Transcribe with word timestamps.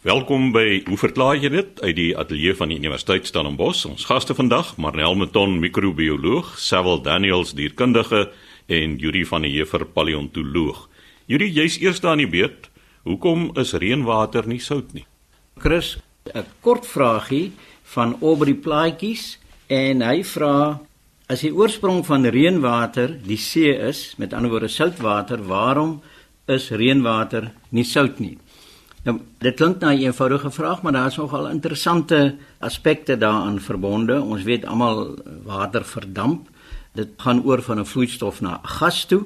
Welkom 0.00 0.46
by 0.54 0.78
Hoe 0.86 0.96
verklaar 0.96 1.36
jy 1.36 1.50
dit 1.52 1.80
uit 1.84 1.96
die 1.98 2.12
ateljee 2.16 2.54
van 2.56 2.70
die 2.72 2.78
Universiteit 2.80 3.26
Stellenbosch. 3.28 3.82
Ons 3.84 4.06
gaste 4.08 4.32
vandag, 4.32 4.70
Marnel 4.80 5.12
Meton, 5.20 5.58
microbioloog, 5.60 6.54
Sewil 6.56 7.02
Daniels, 7.04 7.52
dierkundige 7.52 8.22
en 8.64 8.94
Yuri 8.96 9.26
van 9.28 9.44
der 9.44 9.52
Heever, 9.52 9.84
paleontoloog. 9.84 10.86
Yuri, 11.28 11.50
jy's 11.52 11.76
eers 11.84 12.00
daar 12.00 12.16
in 12.16 12.24
die 12.24 12.30
beurt. 12.32 12.70
Hoekom 13.04 13.50
is 13.60 13.74
reënwater 13.76 14.48
nie 14.48 14.62
sout 14.64 14.96
nie? 14.96 15.04
Chris, 15.60 15.98
'n 16.32 16.48
kort 16.64 16.88
vragie 16.88 17.52
van 17.92 18.16
Aubrey 18.22 18.54
Plaatjies 18.54 19.36
en 19.68 20.00
hy 20.00 20.24
vra 20.24 20.80
as 21.28 21.40
die 21.44 21.52
oorsprong 21.52 22.06
van 22.06 22.24
reënwater 22.24 23.20
die 23.20 23.36
see 23.36 23.76
is, 23.76 24.14
met 24.16 24.32
ander 24.32 24.50
woorde 24.50 24.68
soutwater, 24.68 25.44
waarom 25.44 26.00
is 26.48 26.70
reënwater 26.70 27.52
nie 27.68 27.84
sout 27.84 28.18
nie? 28.18 28.38
Nou, 29.00 29.14
dit 29.40 29.54
klink 29.56 29.80
na 29.80 29.92
'n 29.92 29.98
eenvoudige 29.98 30.50
vraag, 30.50 30.82
maar 30.82 30.92
daar 30.92 31.06
is 31.06 31.16
nogal 31.16 31.48
interessante 31.48 32.36
aspekte 32.58 33.16
daaraan 33.18 33.60
verbonde. 33.60 34.20
Ons 34.20 34.42
weet 34.42 34.64
almal 34.64 35.16
water 35.42 35.84
verdamp. 35.84 36.48
Dit 36.92 37.08
gaan 37.16 37.44
oor 37.44 37.62
van 37.62 37.78
'n 37.78 37.86
vloeistof 37.86 38.40
na 38.40 38.60
gas 38.62 39.04
toe. 39.04 39.24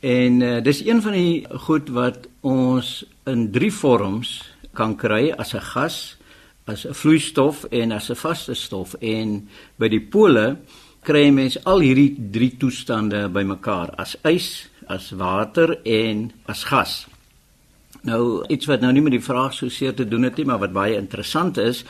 En 0.00 0.40
uh, 0.40 0.62
dis 0.62 0.84
een 0.84 1.02
van 1.02 1.12
die 1.12 1.46
goed 1.50 1.88
wat 1.88 2.18
ons 2.40 3.04
in 3.24 3.50
drie 3.50 3.72
vorms 3.72 4.54
kan 4.72 4.96
kry 4.96 5.30
as 5.30 5.54
'n 5.54 5.60
gas, 5.60 6.16
as 6.64 6.86
'n 6.86 6.94
vloeistof 6.94 7.64
en 7.64 7.92
as 7.92 8.10
'n 8.10 8.14
vaste 8.14 8.54
stof. 8.54 8.94
En 8.94 9.48
by 9.76 9.88
die 9.88 10.00
pole 10.00 10.56
kry 11.02 11.30
mens 11.30 11.64
al 11.64 11.78
hierdie 11.80 12.16
drie 12.30 12.56
toestande 12.56 13.28
bymekaar 13.28 13.90
as 13.96 14.16
ys, 14.22 14.68
as 14.86 15.10
water 15.10 15.78
en 15.82 16.32
as 16.46 16.64
gas. 16.64 17.06
Nou 18.06 18.44
iets 18.52 18.68
wat 18.70 18.80
nou 18.84 18.92
nie 18.94 19.02
met 19.02 19.16
die 19.16 19.24
vraag 19.24 19.54
so 19.54 19.68
seer 19.72 19.94
te 19.94 20.06
doen 20.08 20.22
het 20.28 20.38
nie, 20.38 20.46
maar 20.46 20.62
wat 20.62 20.74
baie 20.76 20.96
interessant 20.98 21.58
is, 21.58 21.84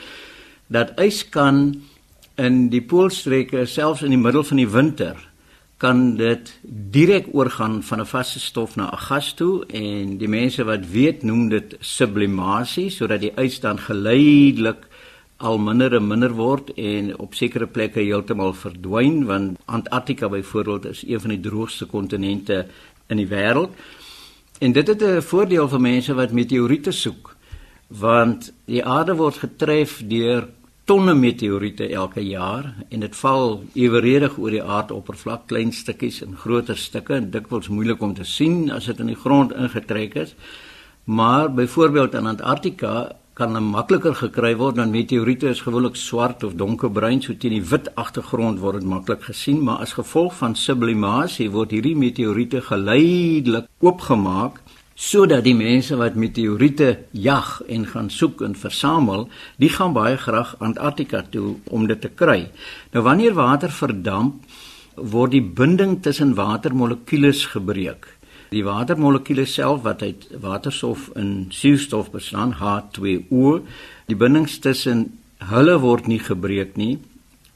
dat 0.72 0.96
ys 1.00 1.22
kan 1.28 1.76
in 2.40 2.66
die 2.73 2.82
poolstreke 2.82 3.64
selfs 3.68 4.04
in 4.04 4.12
die 4.12 4.20
middel 4.20 4.45
van 4.45 4.60
die 4.60 4.68
winter 4.68 5.20
kan 5.80 6.16
dit 6.16 6.50
direk 6.92 7.28
oorgaan 7.36 7.82
van 7.82 8.00
'n 8.00 8.08
vaste 8.08 8.40
stof 8.40 8.76
na 8.76 8.88
'n 8.92 8.98
gas 9.08 9.34
toe 9.34 9.64
en 9.66 10.16
die 10.18 10.28
mense 10.28 10.64
wat 10.64 10.88
weet 10.90 11.23
noem 11.23 11.48
dit 11.48 11.76
sublimasie 11.80 12.90
sodat 12.90 13.20
die 13.20 13.32
ys 13.36 13.60
dan 13.60 13.78
geleidelik 13.78 14.88
al 15.36 15.58
minder 15.58 15.95
en 15.95 16.06
minder 16.06 16.32
word 16.32 16.73
en 16.74 17.18
op 17.18 17.34
sekere 17.34 17.66
plekke 17.66 18.01
heeltemal 18.01 18.52
verdwyn 18.52 19.24
want 19.24 19.58
Antarktika 19.64 20.28
byvoorbeeld 20.28 20.86
is 20.86 21.04
een 21.06 21.20
van 21.20 21.30
die 21.30 21.40
droogste 21.40 21.86
kontinente 21.86 22.66
in 23.06 23.16
die 23.16 23.28
wêreld. 23.28 23.70
En 24.59 24.73
dit 24.73 24.87
het 24.87 25.02
'n 25.02 25.21
voordeel 25.21 25.68
vir 25.68 25.80
mense 25.80 26.15
wat 26.15 26.32
meteoriete 26.32 26.90
soek, 26.90 27.37
want 27.88 28.52
die 28.65 28.85
aarde 28.85 29.15
word 29.15 29.37
getref 29.37 30.02
deur 30.09 30.48
tonne 30.85 31.15
meteoriete 31.15 31.88
elke 31.88 32.21
jaar 32.21 32.74
en 32.88 33.01
dit 33.01 33.16
val 33.16 33.65
eweredig 33.74 34.38
oor 34.38 34.51
die 34.51 34.63
aardoppervlak, 34.63 35.46
klein 35.46 35.73
stukkies 35.73 36.23
en 36.23 36.37
groter 36.37 36.76
stukke 36.76 37.15
en 37.15 37.30
dikwels 37.30 37.68
moeilik 37.68 38.02
om 38.02 38.15
te 38.15 38.24
sien 38.24 38.71
as 38.71 38.85
dit 38.85 39.01
in 39.01 39.07
die 39.07 39.23
grond 39.24 39.52
ingetrek 39.52 40.15
is. 40.15 40.35
Maar 41.04 41.54
byvoorbeeld 41.54 42.15
in 42.15 42.26
Antarktika 42.26 43.16
kan 43.37 43.52
makliker 43.60 44.15
gekry 44.16 44.54
word 44.56 44.79
dan 44.80 44.90
meteoriete 44.90 45.51
is 45.52 45.60
gewoonlik 45.60 45.96
swart 46.01 46.45
of 46.46 46.54
donkerbruin 46.56 47.20
so 47.20 47.34
teen 47.37 47.52
die 47.52 47.66
wit 47.73 47.90
agtergrond 48.01 48.62
word 48.62 48.80
dit 48.80 48.88
maklik 48.88 49.26
gesien 49.29 49.59
maar 49.65 49.82
as 49.84 49.92
gevolg 49.98 50.38
van 50.38 50.56
sublimasie 50.56 51.51
word 51.52 51.74
hierdie 51.76 51.96
meteoriete 52.01 52.62
geleidelik 52.64 53.68
oopgemaak 53.84 54.62
sodat 54.96 55.45
die 55.45 55.54
mense 55.54 55.98
wat 56.01 56.16
meteoriete 56.16 56.88
jag 57.12 57.60
en 57.68 57.84
gaan 57.87 58.09
soek 58.10 58.40
en 58.40 58.54
versamel, 58.57 59.29
die 59.60 59.68
gaan 59.68 59.92
baie 59.92 60.16
graag 60.16 60.54
Antarktika 60.64 61.20
toe 61.30 61.59
om 61.68 61.84
dit 61.87 62.01
te 62.01 62.09
kry. 62.09 62.46
Nou 62.96 63.04
wanneer 63.04 63.37
water 63.37 63.68
verdamp, 63.68 64.41
word 64.97 65.37
die 65.37 65.44
binding 65.44 65.98
tussen 66.00 66.32
watermolekules 66.34 67.44
gebreek. 67.53 68.16
Die 68.50 68.62
watermolekuule 68.64 69.44
self 69.44 69.82
wat 69.82 70.02
uit 70.02 70.28
waterstof 70.40 71.10
en 71.18 71.46
suurstof 71.50 72.10
bestaan, 72.10 72.54
H2O, 72.60 73.60
die 74.06 74.16
bindings 74.16 74.58
tussen 74.58 75.18
hulle 75.50 75.78
word 75.82 76.06
nie 76.06 76.20
gebreek 76.22 76.76
nie, 76.76 76.98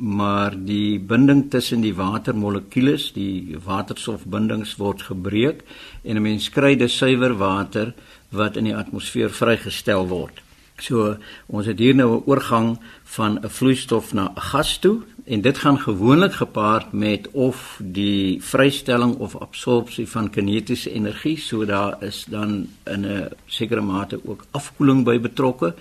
maar 0.00 0.54
die 0.56 0.98
binding 0.98 1.50
tussen 1.52 1.84
die 1.84 1.94
watermolekules, 1.94 3.10
die 3.12 3.56
waterstofbindings 3.64 4.78
word 4.80 5.02
gebreek 5.02 5.62
en 6.02 6.16
'n 6.16 6.22
mens 6.22 6.48
kry 6.48 6.74
dus 6.76 6.96
suiwer 6.96 7.36
water 7.38 7.94
wat 8.30 8.56
in 8.56 8.64
die 8.64 8.76
atmosfeer 8.76 9.30
vrygestel 9.30 10.08
word. 10.08 10.40
So 10.80 11.16
ons 11.46 11.66
het 11.66 11.78
hier 11.78 11.94
nou 11.94 12.16
'n 12.16 12.22
oorgang 12.26 12.78
van 13.04 13.38
'n 13.38 13.48
vloeistof 13.48 14.14
na 14.14 14.28
'n 14.28 14.40
gas 14.40 14.78
toe 14.78 15.02
en 15.25 15.41
dit 15.41 15.58
gaan 15.58 15.78
gewoonlik 15.78 16.32
gepaard 16.32 16.92
met 16.92 17.28
of 17.31 17.81
die 17.82 18.42
vrystelling 18.42 19.14
of 19.16 19.36
absorpsie 19.36 20.08
van 20.08 20.31
kinetiese 20.31 20.92
energie, 20.92 21.38
so 21.38 21.64
daar 21.64 21.97
is 22.03 22.25
dan 22.28 22.69
in 22.84 23.06
'n 23.06 23.28
sekere 23.47 23.80
mate 23.80 24.20
ook 24.25 24.44
afkoeling 24.50 25.04
by 25.04 25.20
betrokke. 25.20 25.75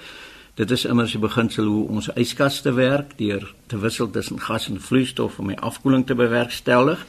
Dit 0.54 0.72
is 0.72 0.86
immers 0.86 1.12
die 1.12 1.20
beginsel 1.20 1.66
hoe 1.66 1.88
ons 1.88 2.10
yskaste 2.16 2.74
werk 2.74 3.18
deur 3.18 3.54
te 3.68 3.80
wissel 3.80 4.10
tussen 4.10 4.40
gas 4.40 4.68
en 4.68 4.82
vloeistof 4.82 5.40
om 5.40 5.48
die 5.48 5.60
afkoeling 5.60 6.06
te 6.06 6.16
bewerkstellig. 6.16 7.06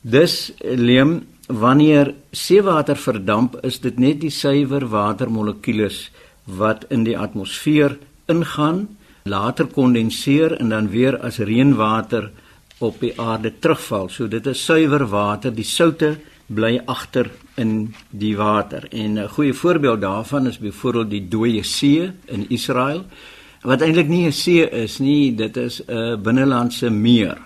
Dis 0.00 0.52
leem 0.60 1.26
wanneer 1.46 2.14
seewater 2.30 2.96
verdamp, 2.96 3.56
is 3.64 3.80
dit 3.80 3.98
net 3.98 4.20
die 4.20 4.30
suiwer 4.30 4.88
watermolekules 4.88 6.10
wat 6.44 6.84
in 6.88 7.04
die 7.04 7.18
atmosfeer 7.18 7.98
ingaan, 8.26 8.88
later 9.24 9.66
kondenseer 9.66 10.56
en 10.58 10.68
dan 10.68 10.88
weer 10.90 11.18
as 11.20 11.38
reënwater 11.38 12.30
op 12.78 13.00
die 13.00 13.12
aarde 13.20 13.52
terugval. 13.58 14.08
So 14.08 14.28
dit 14.28 14.46
is 14.46 14.64
suiwer 14.64 15.06
water, 15.06 15.54
die 15.54 15.64
soutte 15.64 16.16
bly 16.46 16.80
agter 16.86 17.30
in 17.56 17.94
die 18.10 18.36
water. 18.36 18.88
En 18.90 19.18
'n 19.18 19.28
goeie 19.28 19.54
voorbeeld 19.54 20.00
daarvan 20.00 20.46
is 20.46 20.58
byvoorbeeld 20.58 21.10
die 21.10 21.28
Dooie 21.28 21.62
See 21.62 22.10
in 22.26 22.46
Israel 22.48 23.04
wat 23.62 23.80
eintlik 23.80 24.08
nie 24.08 24.26
'n 24.26 24.32
see 24.32 24.68
is 24.70 24.98
nie, 24.98 25.34
dit 25.34 25.56
is 25.56 25.82
'n 25.86 26.22
binnelandse 26.22 26.90
meer. 26.90 27.38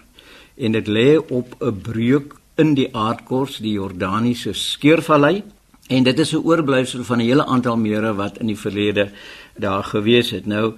En 0.57 0.73
dit 0.73 0.87
lê 0.87 1.19
op 1.29 1.57
'n 1.61 1.81
breuk 1.83 2.35
in 2.55 2.75
die 2.75 2.89
aardkors, 2.97 3.59
die 3.59 3.73
Jordaniese 3.73 4.53
skeurvallei 4.53 5.43
En 5.87 6.03
dit 6.03 6.19
is 6.19 6.33
'n 6.33 6.43
oorblyfsel 6.45 7.05
van 7.05 7.19
'n 7.19 7.25
hele 7.25 7.45
aantal 7.45 7.77
mere 7.77 8.15
wat 8.15 8.39
in 8.39 8.47
die 8.47 8.59
verlede 8.59 9.11
daar 9.57 9.85
gewees 9.85 10.31
het. 10.31 10.47
Nou 10.47 10.75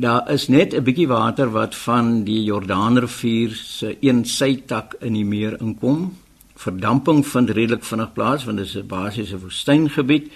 daar 0.00 0.30
is 0.32 0.48
net 0.48 0.74
'n 0.74 0.82
bietjie 0.82 1.08
water 1.08 1.50
wat 1.50 1.74
van 1.74 2.24
die 2.24 2.42
Jordaanrivier 2.44 3.50
se 3.54 3.96
een 4.00 4.24
sytak 4.24 4.94
in 5.00 5.12
die 5.12 5.24
meer 5.24 5.60
inkom. 5.60 6.16
Verdamping 6.54 7.26
vind 7.26 7.50
redelik 7.50 7.84
vinnig 7.84 8.12
plaas 8.12 8.44
want 8.44 8.56
dit 8.56 8.66
is 8.66 8.76
'n 8.76 8.86
basiese 8.86 9.38
woestyngebied. 9.38 10.32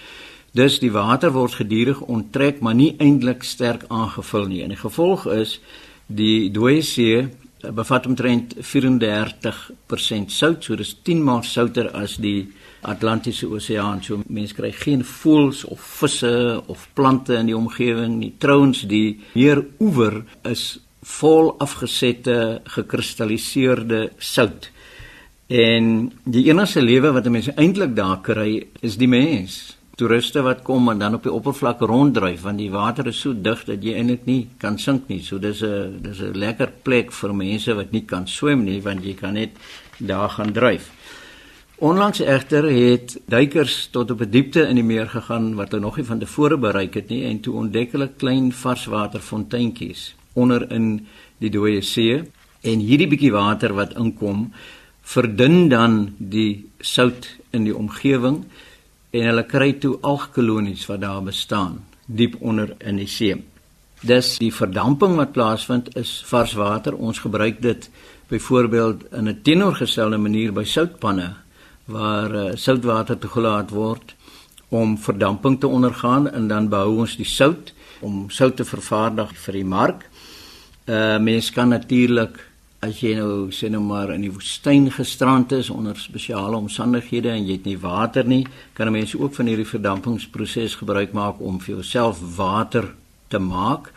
Dus 0.51 0.79
die 0.79 0.91
water 0.91 1.31
word 1.31 1.53
gedurig 1.53 2.01
onttrek, 2.01 2.59
maar 2.59 2.75
nie 2.75 2.95
eintlik 2.97 3.43
sterk 3.43 3.83
aangevul 3.87 4.45
nie. 4.45 4.61
En 4.61 4.69
die 4.69 4.77
gevolg 4.77 5.27
is 5.27 5.59
die 6.05 6.51
Dooie 6.51 6.81
See 6.81 7.29
bevat 7.73 8.05
omtrent 8.05 8.55
34% 8.59 10.31
sout, 10.31 10.63
so 10.63 10.75
dis 10.75 10.95
10 11.03 11.23
maal 11.23 11.43
souter 11.43 11.91
as 11.91 12.15
die 12.15 12.53
Atlantiese 12.85 13.47
Oseaan. 13.47 14.03
So 14.03 14.21
mense 14.27 14.55
kry 14.55 14.71
geen 14.71 15.03
voëls 15.03 15.63
of 15.65 15.81
visse 16.01 16.61
of 16.67 16.87
plante 16.93 17.35
in 17.39 17.51
die 17.51 17.57
omgewing 17.57 18.17
nie. 18.19 18.33
Trouens 18.37 18.85
die 18.89 19.19
meer 19.33 19.63
oewer 19.79 20.23
is 20.43 20.77
vol 21.05 21.53
afgesette 21.61 22.61
gekristalliseerde 22.77 24.09
sout. 24.17 24.69
En 25.47 26.11
die 26.25 26.47
enigste 26.49 26.81
lewe 26.81 27.11
wat 27.13 27.29
mense 27.29 27.53
eintlik 27.61 27.93
daar 27.97 28.21
kry 28.25 28.63
is 28.81 28.97
die 28.97 29.09
mens. 29.09 29.75
Toeriste 29.95 30.41
wat 30.43 30.63
kom 30.65 30.89
en 30.91 30.99
dan 30.99 31.15
op 31.15 31.23
die 31.23 31.31
oppervlak 31.31 31.83
ronddryf 31.85 32.41
want 32.43 32.59
die 32.59 32.71
water 32.73 33.07
is 33.07 33.21
so 33.21 33.33
dig 33.33 33.61
dat 33.67 33.83
jy 33.85 33.93
eintlik 33.95 34.25
nie 34.25 34.41
kan 34.59 34.79
sink 34.81 35.07
nie. 35.07 35.21
So 35.21 35.37
dis 35.37 35.61
'n 35.61 36.01
dis 36.01 36.19
'n 36.19 36.33
lekker 36.33 36.71
plek 36.83 37.11
vir 37.11 37.33
mense 37.33 37.73
wat 37.73 37.91
nie 37.91 38.05
kan 38.05 38.27
swem 38.27 38.65
nie 38.65 38.81
want 38.81 39.05
jy 39.05 39.13
kan 39.13 39.33
net 39.33 39.51
daar 39.99 40.29
gaan 40.29 40.51
dryf. 40.51 40.91
Onlangs 41.77 42.19
egter 42.19 42.63
het 42.71 43.17
duikers 43.27 43.87
tot 43.91 44.11
op 44.11 44.21
'n 44.21 44.29
diepte 44.29 44.61
in 44.61 44.75
die 44.75 44.83
meer 44.83 45.07
gegaan 45.07 45.55
wat 45.55 45.71
hulle 45.71 45.83
nog 45.83 45.97
nie 45.97 46.05
van 46.05 46.19
tevore 46.19 46.57
bereik 46.57 46.93
het 46.93 47.09
nie 47.09 47.23
en 47.23 47.39
toe 47.39 47.53
ontdek 47.53 47.91
hulle 47.91 48.11
klein 48.17 48.51
varswaterfonteintjies 48.51 50.15
onder 50.33 50.71
in 50.71 51.07
die 51.37 51.49
dooie 51.49 51.81
see 51.81 52.23
en 52.61 52.79
hierdie 52.79 53.07
bietjie 53.07 53.31
water 53.31 53.73
wat 53.73 53.95
inkom 53.97 54.53
verdun 55.01 55.69
dan 55.69 56.15
die 56.17 56.69
sout 56.79 57.35
in 57.51 57.63
die 57.63 57.75
omgewing 57.75 58.45
en 59.11 59.25
hulle 59.25 59.43
kry 59.43 59.73
toe 59.73 59.97
algkolonies 60.01 60.85
wat 60.85 61.01
daar 61.01 61.23
bestaan 61.23 61.83
diep 62.05 62.35
onder 62.39 62.75
in 62.79 62.95
die 62.95 63.07
see. 63.07 63.35
Dis 64.01 64.37
die 64.37 64.53
verdamping 64.53 65.15
wat 65.15 65.31
plaasvind 65.31 65.95
is 65.95 66.23
varswater. 66.25 66.95
Ons 66.95 67.19
gebruik 67.19 67.61
dit 67.61 67.89
byvoorbeeld 68.27 69.03
in 69.11 69.27
'n 69.27 69.41
teenoorgestelde 69.41 70.17
manier 70.17 70.53
by 70.53 70.63
soutpanne 70.63 71.44
waar 71.85 72.35
uh, 72.35 72.55
soutwater 72.55 73.17
toegelaat 73.17 73.69
word 73.69 74.15
om 74.69 74.97
verdamping 74.97 75.59
te 75.59 75.67
ondergaan 75.67 76.31
en 76.31 76.47
dan 76.47 76.69
behou 76.69 76.97
ons 77.05 77.15
die 77.15 77.27
sout 77.29 77.73
om 78.01 78.29
sout 78.29 78.55
te 78.55 78.65
vervaardig 78.65 79.31
vir 79.45 79.53
die 79.61 79.69
mark. 79.77 80.09
Uh 80.85 81.17
mens 81.17 81.49
kan 81.49 81.69
natuurlik 81.69 82.37
as 82.85 82.99
jy 83.01 83.15
nou 83.17 83.49
sê 83.55 83.69
nou 83.71 83.81
maar 83.81 84.11
in 84.13 84.25
die 84.25 84.33
woestyn 84.33 84.89
gestrand 84.93 85.53
is 85.55 85.71
onder 85.73 85.97
spesiale 85.97 86.57
omstandighede 86.57 87.31
en 87.31 87.45
jy 87.45 87.57
het 87.57 87.69
nie 87.69 87.79
water 87.81 88.27
nie, 88.27 88.43
kan 88.77 88.91
mense 88.93 89.17
ook 89.17 89.33
van 89.37 89.49
hierdie 89.49 89.69
verdampingsproses 89.69 90.77
gebruik 90.81 91.15
maak 91.17 91.41
om 91.41 91.57
vir 91.63 91.77
jouself 91.77 92.21
water 92.37 92.91
te 93.29 93.39
maak. 93.41 93.89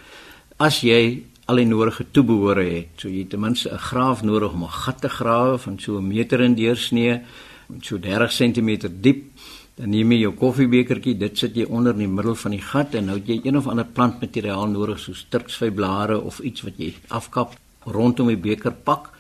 As 0.57 0.81
jy 0.87 1.25
al 1.49 1.61
die 1.61 1.69
nodige 1.69 2.07
toebehore 2.13 2.65
het, 2.69 2.95
so 3.01 3.09
jy 3.09 3.25
ten 3.29 3.41
minste 3.41 3.73
'n 3.73 3.79
graaf 3.79 4.23
nodig 4.23 4.53
om 4.53 4.65
'n 4.65 4.79
gat 4.85 5.01
te 5.01 5.09
grawe 5.09 5.59
van 5.59 5.79
so 5.79 5.99
'n 5.99 6.09
meter 6.09 6.41
in 6.41 6.55
deursnee, 6.55 7.21
so 7.83 7.99
30 7.99 8.33
cm 8.33 8.71
diep. 9.01 9.25
Dan 9.79 9.93
neem 9.95 10.11
jy 10.13 10.25
jou 10.25 10.33
koffiebekertjie, 10.35 11.15
dit 11.15 11.39
sit 11.39 11.55
jy 11.55 11.65
onder 11.71 11.95
in 11.95 12.03
die 12.03 12.11
middel 12.11 12.35
van 12.35 12.51
die 12.51 12.63
gat 12.63 12.97
en 12.99 13.07
nou 13.07 13.19
het 13.21 13.29
jy 13.31 13.37
een 13.45 13.57
of 13.57 13.69
ander 13.71 13.87
plantmateriaal 13.87 14.67
nodig 14.73 14.99
soos 14.99 15.27
turksvyblare 15.31 16.19
of 16.19 16.41
iets 16.41 16.65
wat 16.67 16.81
jy 16.83 16.95
afkap 17.15 17.55
rondom 17.87 18.33
die 18.33 18.41
beker 18.41 18.75
pak. 18.75 19.13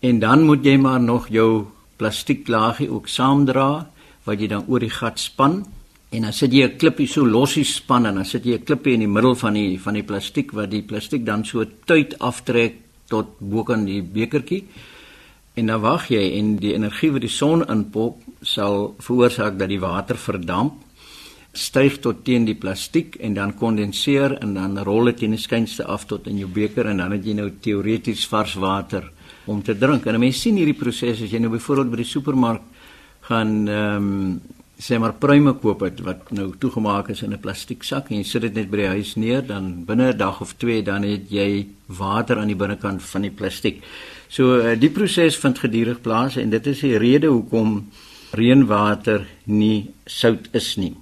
En 0.00 0.20
dan 0.22 0.46
moet 0.48 0.64
jy 0.64 0.78
maar 0.80 1.00
nog 1.00 1.28
jou 1.28 1.66
plastieklaagie 2.00 2.88
ook 2.92 3.08
saamdra 3.08 3.86
wat 4.24 4.40
jy 4.40 4.48
dan 4.48 4.64
oor 4.68 4.80
die 4.80 4.92
gat 4.92 5.20
span 5.20 5.64
en 6.16 6.22
dan 6.22 6.32
sit 6.32 6.52
jy 6.52 6.64
'n 6.64 6.78
klippie 6.78 7.06
so 7.06 7.24
lossies 7.24 7.76
span 7.76 8.06
en 8.06 8.14
dan 8.14 8.24
sit 8.24 8.44
jy 8.44 8.54
'n 8.54 8.64
klippie 8.64 8.94
in 8.94 9.00
die 9.00 9.14
middel 9.16 9.34
van 9.34 9.54
die 9.54 9.78
van 9.78 9.94
die 9.94 10.02
plastiek 10.02 10.52
wat 10.52 10.70
die 10.70 10.82
plastiek 10.82 11.24
dan 11.24 11.44
so 11.44 11.64
tuit 11.84 12.18
aftrek 12.18 12.74
tot 13.08 13.26
bokant 13.38 13.86
die 13.86 14.02
bekertjie. 14.02 14.64
En 15.56 15.66
dan 15.66 15.80
wag 15.80 16.10
jy 16.12 16.22
en 16.36 16.56
die 16.60 16.74
energie 16.76 17.10
wat 17.14 17.24
die 17.24 17.32
son 17.32 17.64
inpop 17.72 18.20
sal 18.44 18.92
veroorsaak 19.00 19.56
dat 19.58 19.70
die 19.72 19.80
water 19.80 20.18
verdamp 20.20 20.82
styg 21.56 21.96
tot 22.04 22.20
teen 22.26 22.44
die 22.44 22.58
plastiek 22.60 23.16
en 23.24 23.34
dan 23.34 23.54
kondenseer 23.56 24.34
en 24.44 24.52
dan 24.58 24.76
rol 24.84 25.08
dit 25.08 25.22
teen 25.22 25.32
die 25.32 25.40
skynste 25.40 25.86
af 25.88 26.04
tot 26.10 26.28
in 26.28 26.42
jou 26.42 26.50
beker 26.52 26.90
en 26.90 27.00
dan 27.00 27.14
het 27.16 27.24
jy 27.24 27.32
nou 27.38 27.48
teoreties 27.64 28.26
vars 28.28 28.58
water 28.60 29.08
om 29.48 29.62
te 29.62 29.72
drink. 29.78 30.04
En 30.04 30.20
mense 30.20 30.42
sien 30.42 30.58
hierdie 30.60 30.76
proses 30.76 31.22
as 31.24 31.32
jy 31.32 31.40
nou 31.40 31.54
byvoorbeeld 31.54 31.94
by 31.94 32.02
die 32.02 32.10
supermark 32.12 32.68
gaan 33.30 33.56
ehm 33.68 34.12
um, 34.12 34.55
sê 34.78 34.98
maar 35.00 35.14
pruime 35.16 35.54
koop 35.56 35.80
het 35.86 36.00
wat 36.04 36.30
nou 36.36 36.50
toegemaak 36.60 37.08
is 37.08 37.22
in 37.22 37.32
'n 37.32 37.40
plastiek 37.40 37.82
sak 37.82 38.10
en 38.10 38.18
jy 38.18 38.24
sit 38.24 38.42
dit 38.42 38.54
net 38.54 38.70
by 38.70 38.76
die 38.76 38.94
huis 38.96 39.16
neer 39.16 39.46
dan 39.46 39.84
binne 39.84 40.12
'n 40.12 40.18
dag 40.18 40.40
of 40.40 40.56
2 40.56 40.82
dan 40.82 41.02
het 41.02 41.30
jy 41.30 41.66
water 41.86 42.38
aan 42.38 42.48
die 42.48 42.56
binnekant 42.56 43.02
van 43.02 43.22
die 43.22 43.30
plastiek. 43.30 43.82
So 44.28 44.58
uh, 44.58 44.78
die 44.78 44.90
proses 44.90 45.36
vind 45.36 45.58
gedurig 45.58 46.00
plaas 46.00 46.36
en 46.36 46.50
dit 46.50 46.66
is 46.66 46.80
die 46.80 46.98
rede 46.98 47.26
hoekom 47.26 47.88
reënwater 48.32 49.26
nie 49.44 49.90
sout 50.04 50.48
is 50.52 50.76
nie. 50.76 50.94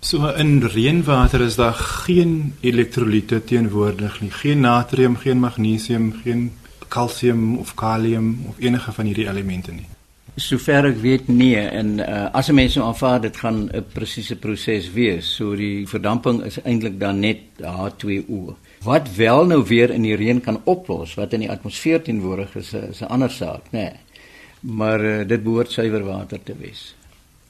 So 0.00 0.28
in 0.36 0.62
reënwater 0.62 1.40
is 1.40 1.56
daar 1.56 1.74
geen 1.74 2.54
elektrolyte 2.60 3.44
teenwoordig 3.44 4.20
nie. 4.20 4.30
Geen 4.30 4.60
natrium, 4.60 5.16
geen 5.16 5.38
magnesium, 5.38 6.12
geen 6.24 6.52
kalsium 6.88 7.58
of 7.58 7.74
kalium 7.74 8.44
of 8.48 8.58
enige 8.58 8.92
van 8.92 9.04
hierdie 9.04 9.28
elemente 9.28 9.72
nie. 9.72 9.93
Sover 10.34 10.88
ek 10.88 10.96
weet 10.98 11.28
nee 11.30 11.60
en 11.62 12.00
uh, 12.02 12.26
as 12.34 12.48
'n 12.50 12.54
mens 12.58 12.74
nou 12.74 12.86
aanvaar 12.86 13.20
dit 13.20 13.36
gaan 13.36 13.70
'n 13.70 13.84
presiese 13.92 14.36
proses 14.36 14.90
wees. 14.92 15.34
So 15.34 15.54
die 15.54 15.86
verdamping 15.86 16.42
is 16.42 16.58
eintlik 16.62 16.98
dan 16.98 17.20
net 17.20 17.38
H2O. 17.62 18.56
Wat 18.82 19.14
wel 19.16 19.46
nou 19.46 19.62
weer 19.64 19.90
in 19.90 20.02
die 20.02 20.16
reën 20.16 20.40
kan 20.40 20.60
oplos 20.64 21.14
wat 21.14 21.32
in 21.32 21.40
die 21.40 21.50
atmosfeer 21.50 22.02
teenwoordig 22.02 22.56
is, 22.56 22.72
is 22.72 23.00
'n 23.00 23.12
ander 23.14 23.30
saak, 23.30 23.70
nê. 23.70 23.78
Nee. 23.78 23.92
Maar 24.60 25.00
uh, 25.04 25.26
dit 25.28 25.42
behoort 25.42 25.70
suiwer 25.70 26.04
water 26.04 26.42
te 26.42 26.54
wees. 26.58 26.94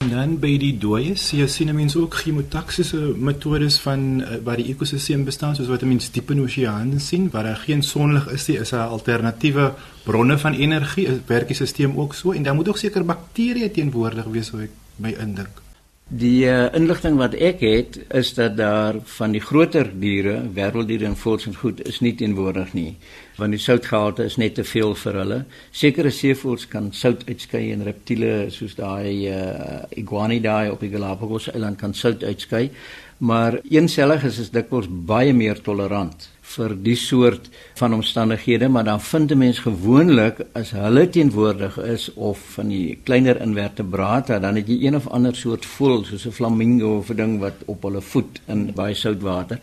En 0.03 0.11
dan 0.11 0.35
by 0.39 0.51
die 0.61 0.73
dooie 0.77 1.15
see 1.17 1.47
sien 1.49 1.71
mense 1.75 1.97
ook 1.99 2.17
chemotaksiese 2.19 2.99
metodes 3.17 3.79
van 3.81 4.05
uh, 4.21 4.37
waar 4.43 4.59
die 4.61 4.67
ekosisteem 4.73 5.23
bestaan 5.25 5.55
soos 5.55 5.71
wat 5.71 5.85
mense 5.87 6.11
diep 6.13 6.33
in 6.35 6.43
oseane 6.43 6.99
sien 6.99 7.29
waar 7.33 7.47
daar 7.49 7.63
geen 7.63 7.83
sonlig 7.83 8.27
is 8.35 8.47
nie, 8.51 8.59
is 8.61 8.75
daar 8.75 8.93
alternatiewe 8.93 9.71
bronne 10.05 10.37
van 10.37 10.53
energie, 10.53 11.07
werk 11.27 11.47
die 11.49 11.57
stelsel 11.57 11.95
ook 11.95 12.13
so 12.13 12.35
en 12.35 12.43
dan 12.43 12.55
moet 12.59 12.69
ook 12.69 12.81
seker 12.81 13.07
bakterieë 13.07 13.71
teenwoordig 13.71 14.29
wees 14.35 14.53
hoe 14.53 14.67
ek 14.67 14.81
my 15.01 15.15
indink. 15.19 15.64
Die 16.05 16.45
uh, 16.45 16.67
inligting 16.77 17.15
wat 17.17 17.33
ek 17.33 17.63
het 17.65 17.95
is 18.13 18.35
dat 18.37 18.59
daar 18.59 18.99
van 19.17 19.31
die 19.33 19.41
groter 19.41 19.87
diere, 19.89 20.35
wêrelddiere 20.53 21.07
en 21.09 21.15
voëls 21.17 21.47
en 21.49 21.55
goed 21.57 21.81
is 21.81 21.97
nie 22.05 22.11
teenwoordig 22.13 22.75
nie, 22.77 22.91
want 23.39 23.57
die 23.57 23.61
soutgehalte 23.63 24.27
is 24.29 24.37
net 24.37 24.53
te 24.59 24.63
veel 24.63 24.93
vir 25.01 25.17
hulle. 25.17 25.39
Sekere 25.73 26.11
seevoëls 26.13 26.67
kan 26.69 26.91
sout 26.93 27.25
uitskei 27.25 27.71
en 27.73 27.81
reptiele 27.89 28.51
soos 28.53 28.77
daai 28.77 29.33
uh, 29.33 29.81
iguanidae 29.97 30.69
op 30.75 30.85
die 30.85 30.91
Galapagos 30.93 31.49
eiland 31.55 31.81
kan 31.81 31.97
sout 31.97 32.21
uitskei, 32.21 32.69
maar 33.17 33.57
eensellig 33.65 34.29
is 34.29 34.37
is 34.45 34.53
dikwels 34.53 34.85
baie 34.85 35.33
meer 35.33 35.57
tolerant 35.65 36.29
vir 36.45 36.75
die 36.85 36.95
soort 36.95 37.49
van 37.79 37.93
omstandighede, 37.97 38.69
maar 38.69 38.83
dan 38.83 39.01
vind 39.01 39.31
'n 39.31 39.37
mens 39.37 39.59
gewoonlik 39.59 40.45
as 40.53 40.71
hulle 40.71 41.09
teenwoordig 41.09 41.77
is 41.77 42.13
of 42.13 42.39
van 42.55 42.67
die 42.67 42.97
kleiner 43.03 43.41
invertebrate, 43.41 44.39
dan 44.39 44.55
het 44.55 44.67
jy 44.67 44.85
een 44.85 44.95
of 44.95 45.07
ander 45.07 45.35
soort 45.35 45.65
voël 45.65 46.03
soos 46.03 46.25
'n 46.25 46.31
flamingo 46.31 46.97
of 46.97 47.09
'n 47.09 47.15
ding 47.15 47.39
wat 47.39 47.55
op 47.65 47.83
hulle 47.83 48.01
voet 48.01 48.41
in 48.47 48.71
baie 48.73 48.93
sout 48.93 49.21
water. 49.21 49.59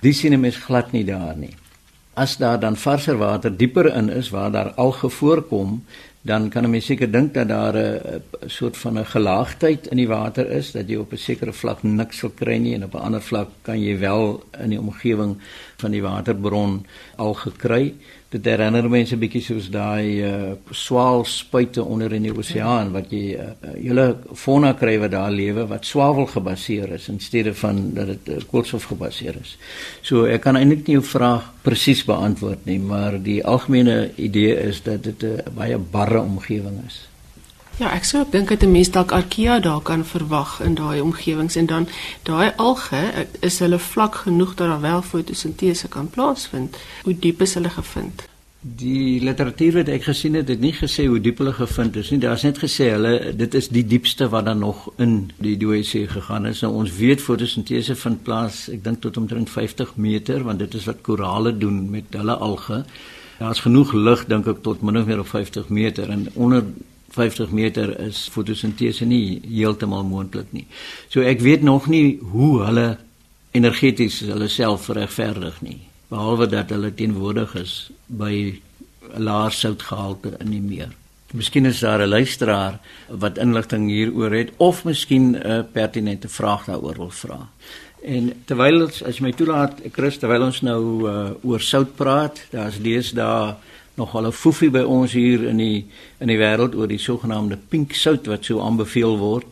Die 0.00 0.12
sien 0.12 0.32
'n 0.32 0.40
mens 0.40 0.56
glad 0.56 0.92
nie 0.92 1.04
daar 1.04 1.36
nie. 1.36 1.54
As 2.14 2.36
daar 2.36 2.60
dan 2.60 2.76
varser 2.76 3.16
water 3.16 3.56
dieper 3.56 3.94
in 3.94 4.08
is 4.08 4.30
waar 4.30 4.50
daar 4.50 4.70
al 4.74 4.92
gevoorkom, 4.92 5.84
dan 6.28 6.48
kan 6.52 6.64
'n 6.64 6.70
mens 6.70 6.86
seker 6.86 7.10
dink 7.10 7.34
dat 7.34 7.48
daar 7.48 7.76
'n 7.76 8.22
soort 8.46 8.76
van 8.76 8.98
'n 8.98 9.04
gelaagdheid 9.14 9.86
in 9.86 9.96
die 9.96 10.08
water 10.08 10.50
is 10.50 10.72
dat 10.72 10.88
jy 10.88 10.96
op 10.96 11.12
'n 11.12 11.16
sekere 11.16 11.52
vlak 11.52 11.82
niks 11.82 12.18
sal 12.18 12.30
kry 12.30 12.56
nie 12.56 12.74
en 12.74 12.84
op 12.84 12.94
'n 12.94 13.04
ander 13.06 13.22
vlak 13.22 13.48
kan 13.62 13.80
jy 13.80 13.98
wel 13.98 14.42
in 14.64 14.70
die 14.70 14.80
omgewing 14.80 15.36
van 15.78 15.90
die 15.90 16.02
waterbron 16.02 16.86
al 17.16 17.34
gekry. 17.34 17.94
Dit 18.28 18.44
herinner 18.44 18.84
mense 18.92 19.16
bietjie 19.16 19.40
soos 19.40 19.70
daai 19.72 20.20
uh, 20.20 20.50
swaalspuite 20.70 21.80
onder 21.80 22.12
in 22.12 22.26
die 22.26 22.32
oseaan 22.34 22.90
wat 22.92 23.12
jy 23.14 23.38
uh, 23.40 23.46
hele 23.72 24.04
fauna 24.36 24.74
kry 24.76 24.98
wat 25.00 25.14
daar 25.14 25.32
lewe 25.32 25.64
wat 25.70 25.88
swavel 25.88 26.28
gebaseer 26.28 26.92
is 26.98 27.06
in 27.08 27.22
steede 27.24 27.54
van 27.56 27.80
dat 27.96 28.10
dit 28.10 28.28
uh, 28.34 28.42
koolstof 28.50 28.90
gebaseer 28.90 29.38
is. 29.40 29.54
So 30.04 30.26
ek 30.28 30.44
kan 30.44 30.60
eintlik 30.60 30.84
nie 30.84 30.98
jou 30.98 31.06
vraag 31.08 31.46
presies 31.64 32.04
beantwoord 32.04 32.68
nie, 32.68 32.76
maar 32.80 33.16
die 33.22 33.40
algemene 33.40 34.10
idee 34.20 34.58
is 34.60 34.82
dat 34.84 35.08
dit 35.08 35.22
'n 35.22 35.40
uh, 35.40 35.54
baie 35.56 35.78
barre 35.78 36.17
omgewing 36.20 36.82
is. 36.86 37.08
Ja, 37.78 37.92
ek 37.94 38.08
sou 38.08 38.24
dink 38.30 38.48
dat 38.50 38.62
'n 38.62 38.70
mens 38.70 38.90
dalk 38.90 39.12
archaea 39.12 39.60
daar 39.60 39.80
kan 39.80 40.04
verwag 40.04 40.60
in 40.60 40.74
daai 40.74 41.00
omgewings 41.00 41.56
en 41.56 41.66
dan 41.66 41.88
daai 42.22 42.52
alge 42.56 43.26
is 43.40 43.58
hulle 43.58 43.78
vlak 43.78 44.14
genoeg 44.14 44.54
dat 44.54 44.68
daar 44.68 44.80
wel 44.80 45.02
fotosintese 45.02 45.88
kan 45.88 46.10
plaasvind. 46.10 46.76
Hoe 47.02 47.18
diep 47.18 47.42
is 47.42 47.54
hulle 47.54 47.70
gevind? 47.70 48.24
Die 48.60 49.20
literatuur 49.20 49.72
wat 49.72 49.88
ek 49.88 50.02
gesien 50.02 50.34
het, 50.34 50.48
het 50.48 50.60
nie 50.60 50.72
gesê 50.74 51.06
hoe 51.06 51.20
diep 51.20 51.38
hulle 51.38 51.52
gevind 51.52 51.96
is 51.96 52.10
nie. 52.10 52.18
Daar's 52.18 52.42
net 52.42 52.58
gesê 52.58 52.90
hulle 52.90 53.32
dit 53.36 53.54
is 53.54 53.68
die 53.68 53.86
diepste 53.86 54.28
wat 54.28 54.44
dan 54.44 54.58
nog 54.58 54.90
in 54.96 55.30
die 55.36 55.56
dooie 55.56 55.84
see 55.84 56.08
gegaan 56.08 56.46
is. 56.46 56.60
Nou 56.60 56.72
ons 56.72 56.96
weet 56.96 57.22
fotosintese 57.22 57.94
vind 57.94 58.22
plaas, 58.22 58.68
ek 58.68 58.82
dink 58.84 59.00
tot 59.00 59.16
omtrent 59.16 59.50
50 59.50 59.94
meter, 59.96 60.42
want 60.42 60.58
dit 60.58 60.74
is 60.74 60.84
wat 60.84 61.00
korale 61.00 61.58
doen 61.58 61.90
met 61.90 62.04
hulle 62.10 62.34
alge. 62.34 62.84
Daar's 63.38 63.60
genoeg 63.62 63.92
lig 63.92 64.24
dink 64.26 64.46
ek 64.50 64.62
tot 64.62 64.82
min 64.82 64.98
of 64.98 65.06
meer 65.06 65.20
op 65.22 65.28
50 65.30 65.68
meter 65.68 66.10
en 66.10 66.26
onder 66.34 66.64
50 67.14 67.50
meter 67.50 67.92
is 68.00 68.28
fotosintese 68.32 69.06
nie 69.08 69.40
heeltemal 69.46 70.04
moontlik 70.04 70.50
nie. 70.52 70.66
So 71.08 71.22
ek 71.22 71.40
weet 71.40 71.62
nog 71.62 71.86
nie 71.86 72.18
hoe 72.32 72.64
hulle 72.66 72.88
energeties 73.56 74.20
hulle 74.26 74.48
self 74.52 74.88
regverdig 74.92 75.62
nie, 75.64 75.78
behalwe 76.10 76.48
dat 76.50 76.74
hulle 76.74 76.92
teenwoordig 76.94 77.54
is 77.62 77.90
by 78.06 78.32
'n 79.14 79.22
laer 79.22 79.52
soutgehalte 79.52 80.36
in 80.40 80.50
die 80.50 80.60
meer. 80.60 80.90
Miskien 81.32 81.66
is 81.66 81.80
daar 81.80 82.00
'n 82.00 82.08
luisteraar 82.08 82.80
wat 83.08 83.38
inligting 83.38 83.88
hieroor 83.88 84.32
het 84.32 84.50
of 84.56 84.84
miskien 84.84 85.36
'n 85.36 85.66
pertinente 85.72 86.28
vraag 86.28 86.64
daaroor 86.64 86.96
wil 86.96 87.10
vra. 87.10 87.48
En 88.02 88.32
terwyl 88.46 88.84
ons 88.84 89.02
as 89.02 89.18
my 89.20 89.32
toelaat, 89.32 89.80
Chris, 89.92 90.18
terwyl 90.18 90.46
ons 90.46 90.60
nou 90.62 90.82
uh, 91.08 91.30
oor 91.42 91.60
sout 91.60 91.96
praat, 91.96 92.44
daar's 92.50 92.78
deesdae 92.78 93.56
nogal 93.98 94.26
'n 94.26 94.32
foefie 94.32 94.70
by 94.70 94.84
ons 94.86 95.12
hier 95.12 95.48
in 95.48 95.56
die 95.56 95.84
in 96.20 96.28
die 96.28 96.38
wêreld 96.38 96.74
oor 96.74 96.86
die 96.86 97.02
sogenaamde 97.02 97.58
pink 97.68 97.94
sout 97.94 98.26
wat 98.26 98.44
so 98.44 98.60
aanbeveel 98.60 99.18
word 99.18 99.46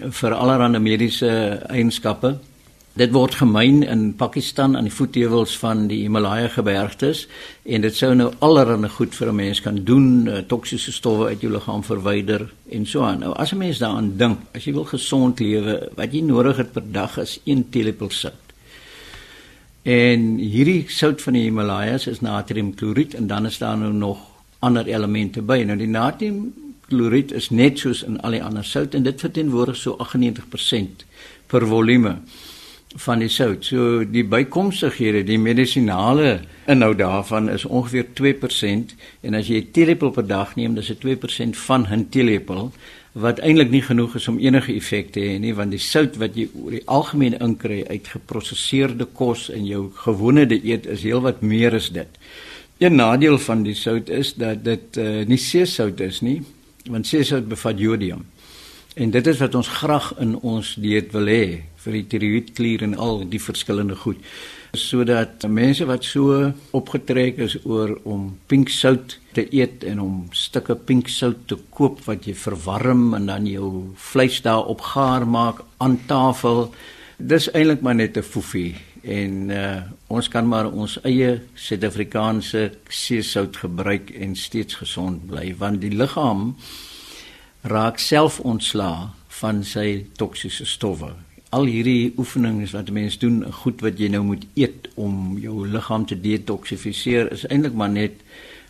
vir 0.00 0.34
allerlei 0.34 0.78
mediese 0.78 1.62
eienskappe. 1.70 2.38
Dit 2.94 3.10
word 3.10 3.34
gemyn 3.34 3.80
in 3.82 4.02
Pakistan 4.14 4.76
aan 4.78 4.86
die 4.86 4.94
voetheuwels 4.94 5.56
van 5.58 5.88
die 5.90 6.04
Himalaya 6.04 6.46
gebergtes 6.54 7.24
en 7.66 7.82
dit 7.82 7.96
sou 7.98 8.12
nou 8.14 8.28
allerlei 8.38 8.86
goed 8.88 9.16
vir 9.18 9.28
'n 9.32 9.34
mens 9.34 9.60
kan 9.60 9.80
doen, 9.84 10.28
uh, 10.28 10.38
toksiese 10.46 10.92
stowwe 10.92 11.26
uit 11.26 11.40
jou 11.40 11.50
liggaam 11.52 11.82
verwyder 11.82 12.52
en 12.70 12.86
so 12.86 13.02
aan. 13.02 13.18
Nou 13.18 13.32
as 13.34 13.52
'n 13.52 13.58
mens 13.58 13.78
daaraan 13.78 14.16
dink, 14.16 14.38
as 14.54 14.64
jy 14.64 14.72
wil 14.72 14.84
gesond 14.84 15.40
lewe, 15.40 15.90
wat 15.96 16.12
jy 16.12 16.20
nodig 16.20 16.56
het 16.56 16.72
per 16.72 16.92
dag 16.92 17.18
is 17.18 17.40
1 17.44 17.68
teelepel 17.70 18.10
sout. 18.10 18.54
En 19.82 20.38
hierdie 20.38 20.84
sout 20.88 21.22
van 21.22 21.32
die 21.32 21.42
Himalajas 21.42 22.06
is 22.06 22.20
natriumkloried 22.20 23.14
en 23.14 23.26
dan 23.26 23.46
is 23.46 23.58
daar 23.58 23.78
nou 23.78 23.92
nog 23.92 24.18
ander 24.58 24.86
elemente 24.86 25.42
by. 25.42 25.64
Nou 25.66 25.76
die 25.76 25.88
natrium 25.88 26.54
kloried 26.88 27.32
is 27.32 27.50
net 27.50 27.78
soos 27.78 28.02
in 28.02 28.20
al 28.20 28.30
die 28.30 28.42
ander 28.42 28.64
sout 28.64 28.94
en 28.94 29.02
dit 29.02 29.20
verteenwoordig 29.20 29.76
so 29.76 29.96
98% 29.96 31.04
per 31.46 31.66
volume 31.66 32.18
van 32.96 33.18
die 33.18 33.28
sout. 33.28 33.64
So 33.64 34.04
die 34.06 34.24
bykomstighede, 34.24 35.24
die 35.26 35.38
medisinale 35.38 36.40
inhoud 36.70 36.98
daarvan 36.98 37.48
is 37.50 37.64
ongeveer 37.64 38.06
2% 38.14 38.94
en 39.22 39.34
as 39.34 39.48
jy 39.48 39.60
'n 39.60 39.70
teelepel 39.72 40.10
per 40.10 40.26
dag 40.26 40.56
neem, 40.56 40.74
dis 40.74 40.86
dit 40.86 41.00
2% 41.00 41.56
van 41.56 41.86
'n 41.90 42.08
teelepel 42.08 42.72
wat 43.14 43.38
eintlik 43.38 43.70
nie 43.70 43.82
genoeg 43.82 44.16
is 44.18 44.28
om 44.28 44.38
enige 44.38 44.74
effek 44.74 45.12
te 45.12 45.20
hê 45.20 45.38
nie 45.38 45.54
want 45.54 45.70
die 45.70 45.78
sout 45.78 46.16
wat 46.18 46.34
jy 46.34 46.48
oor 46.58 46.70
die 46.70 46.82
algemeen 46.90 47.36
inkry 47.38 47.84
uit 47.86 48.08
geprosesseerde 48.10 49.06
kos 49.14 49.48
in 49.54 49.66
jou 49.66 49.84
gewone 50.02 50.46
dieet 50.46 50.86
is 50.86 51.02
heelwat 51.02 51.42
meer 51.42 51.74
as 51.74 51.92
dit. 51.94 52.08
Een 52.78 52.96
nadeel 52.98 53.38
van 53.38 53.62
die 53.62 53.74
sout 53.74 54.08
is 54.08 54.34
dat 54.34 54.64
dit 54.64 54.98
uh, 54.98 55.22
nie 55.26 55.38
seesout 55.38 56.00
is 56.00 56.20
nie 56.26 56.42
want 56.90 57.06
seesout 57.06 57.46
bevat 57.48 57.78
jodium. 57.78 58.26
En 58.94 59.10
dit 59.10 59.26
is 59.26 59.38
wat 59.38 59.54
ons 59.54 59.68
graag 59.68 60.10
in 60.18 60.34
ons 60.36 60.74
dieet 60.74 61.14
wil 61.14 61.30
hê 61.30 61.46
vir 61.84 61.98
die 61.98 62.06
tiroïedklier 62.12 62.84
en 62.86 62.96
al 62.96 63.24
die 63.28 63.40
verskillende 63.42 63.96
goed. 64.00 64.20
Sodat 64.74 65.44
mense 65.46 65.86
wat 65.86 66.06
so 66.06 66.50
opgetrek 66.74 67.38
is 67.44 67.58
oor 67.62 67.94
om 68.04 68.32
pink 68.50 68.72
sout 68.72 69.18
te 69.36 69.44
eet 69.54 69.84
en 69.86 70.00
om 70.02 70.16
stukke 70.34 70.74
pink 70.88 71.10
sout 71.12 71.46
te 71.50 71.58
koop 71.70 72.02
wat 72.08 72.26
jy 72.26 72.34
verwarm 72.38 73.12
en 73.18 73.30
dan 73.30 73.46
jou 73.50 73.70
vleis 74.10 74.40
daarop 74.42 74.82
gaar 74.94 75.26
maak 75.26 75.62
aan 75.78 76.00
tafel 76.08 76.68
dis 77.18 77.50
eintlik 77.52 77.82
maar 77.82 77.94
net 77.94 78.16
'n 78.16 78.22
foefie. 78.22 78.74
En 79.02 79.50
uh, 79.50 79.82
ons 80.06 80.28
kan 80.28 80.48
maar 80.48 80.66
ons 80.72 80.98
eie 81.02 81.42
Suid-Afrikaanse 81.54 82.72
seesout 82.88 83.56
gebruik 83.56 84.10
en 84.10 84.36
steeds 84.36 84.74
gesond 84.74 85.26
bly 85.26 85.54
want 85.58 85.80
die 85.80 85.92
liggaam 85.92 86.56
raak 87.62 87.98
self 87.98 88.40
ontslaa 88.40 89.12
van 89.28 89.64
sy 89.64 90.06
toksiese 90.16 90.64
stowwe 90.64 91.12
al 91.54 91.68
hierdie 91.70 92.12
oefeninge 92.18 92.66
wat 92.72 92.90
mense 92.90 93.20
doen, 93.22 93.42
goed 93.62 93.82
wat 93.84 94.00
jy 94.00 94.08
nou 94.12 94.22
moet 94.26 94.44
eet 94.58 94.88
om 95.00 95.36
jou 95.38 95.66
liggaam 95.70 96.06
te 96.08 96.18
detoksifiseer 96.18 97.30
is 97.36 97.46
eintlik 97.46 97.76
maar 97.78 97.92
net 97.94 98.22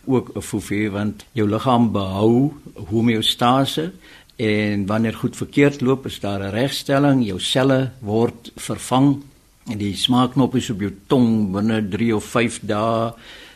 ook 0.05 0.35
'n 0.35 0.41
foefie 0.41 0.89
want 0.91 1.25
jou 1.33 1.47
liggaam 1.49 1.91
behou 1.91 2.53
homeostase 2.89 3.91
en 4.37 4.85
wanneer 4.85 5.13
goed 5.13 5.35
verkeerd 5.35 5.81
loop 5.81 6.05
is 6.05 6.19
daar 6.19 6.41
'n 6.43 6.51
regstelling, 6.51 7.25
jou 7.25 7.39
selle 7.39 7.91
word 8.01 8.51
vervang 8.55 9.23
en 9.71 9.77
die 9.77 9.95
smaakknoppies 9.95 10.69
op 10.69 10.79
jou 10.79 10.93
tong 11.07 11.51
binne 11.51 11.87
3 11.89 12.15
of 12.15 12.25
5 12.25 12.59
dae 12.61 13.13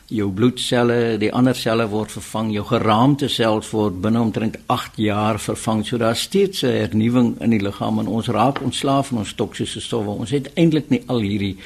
jou 0.10 0.32
bloedselle, 0.34 1.18
die 1.22 1.32
ander 1.34 1.56
selle 1.56 1.86
word 1.89 2.12
vervang, 2.12 2.51
jou 2.54 2.63
geraamte 2.66 3.30
self 3.30 3.72
word 3.75 4.00
binne 4.01 4.22
omtrent 4.22 4.58
8 4.66 4.98
jaar 4.98 5.39
vervang. 5.39 5.86
So 5.86 5.98
daar's 5.98 6.22
steeds 6.22 6.63
'n 6.63 6.68
hernuwing 6.68 7.42
in 7.42 7.50
die 7.50 7.62
liggaam 7.62 8.00
en 8.00 8.08
ons 8.08 8.28
raak 8.28 8.62
ontslaaf 8.62 9.08
van 9.08 9.18
ons 9.18 9.34
toksiese 9.34 9.82
stowwe. 9.82 10.20
Ons 10.20 10.32
het 10.32 10.54
eintlik 10.54 10.89
nie 10.89 11.04
al 11.08 11.20
hierdie 11.20 11.58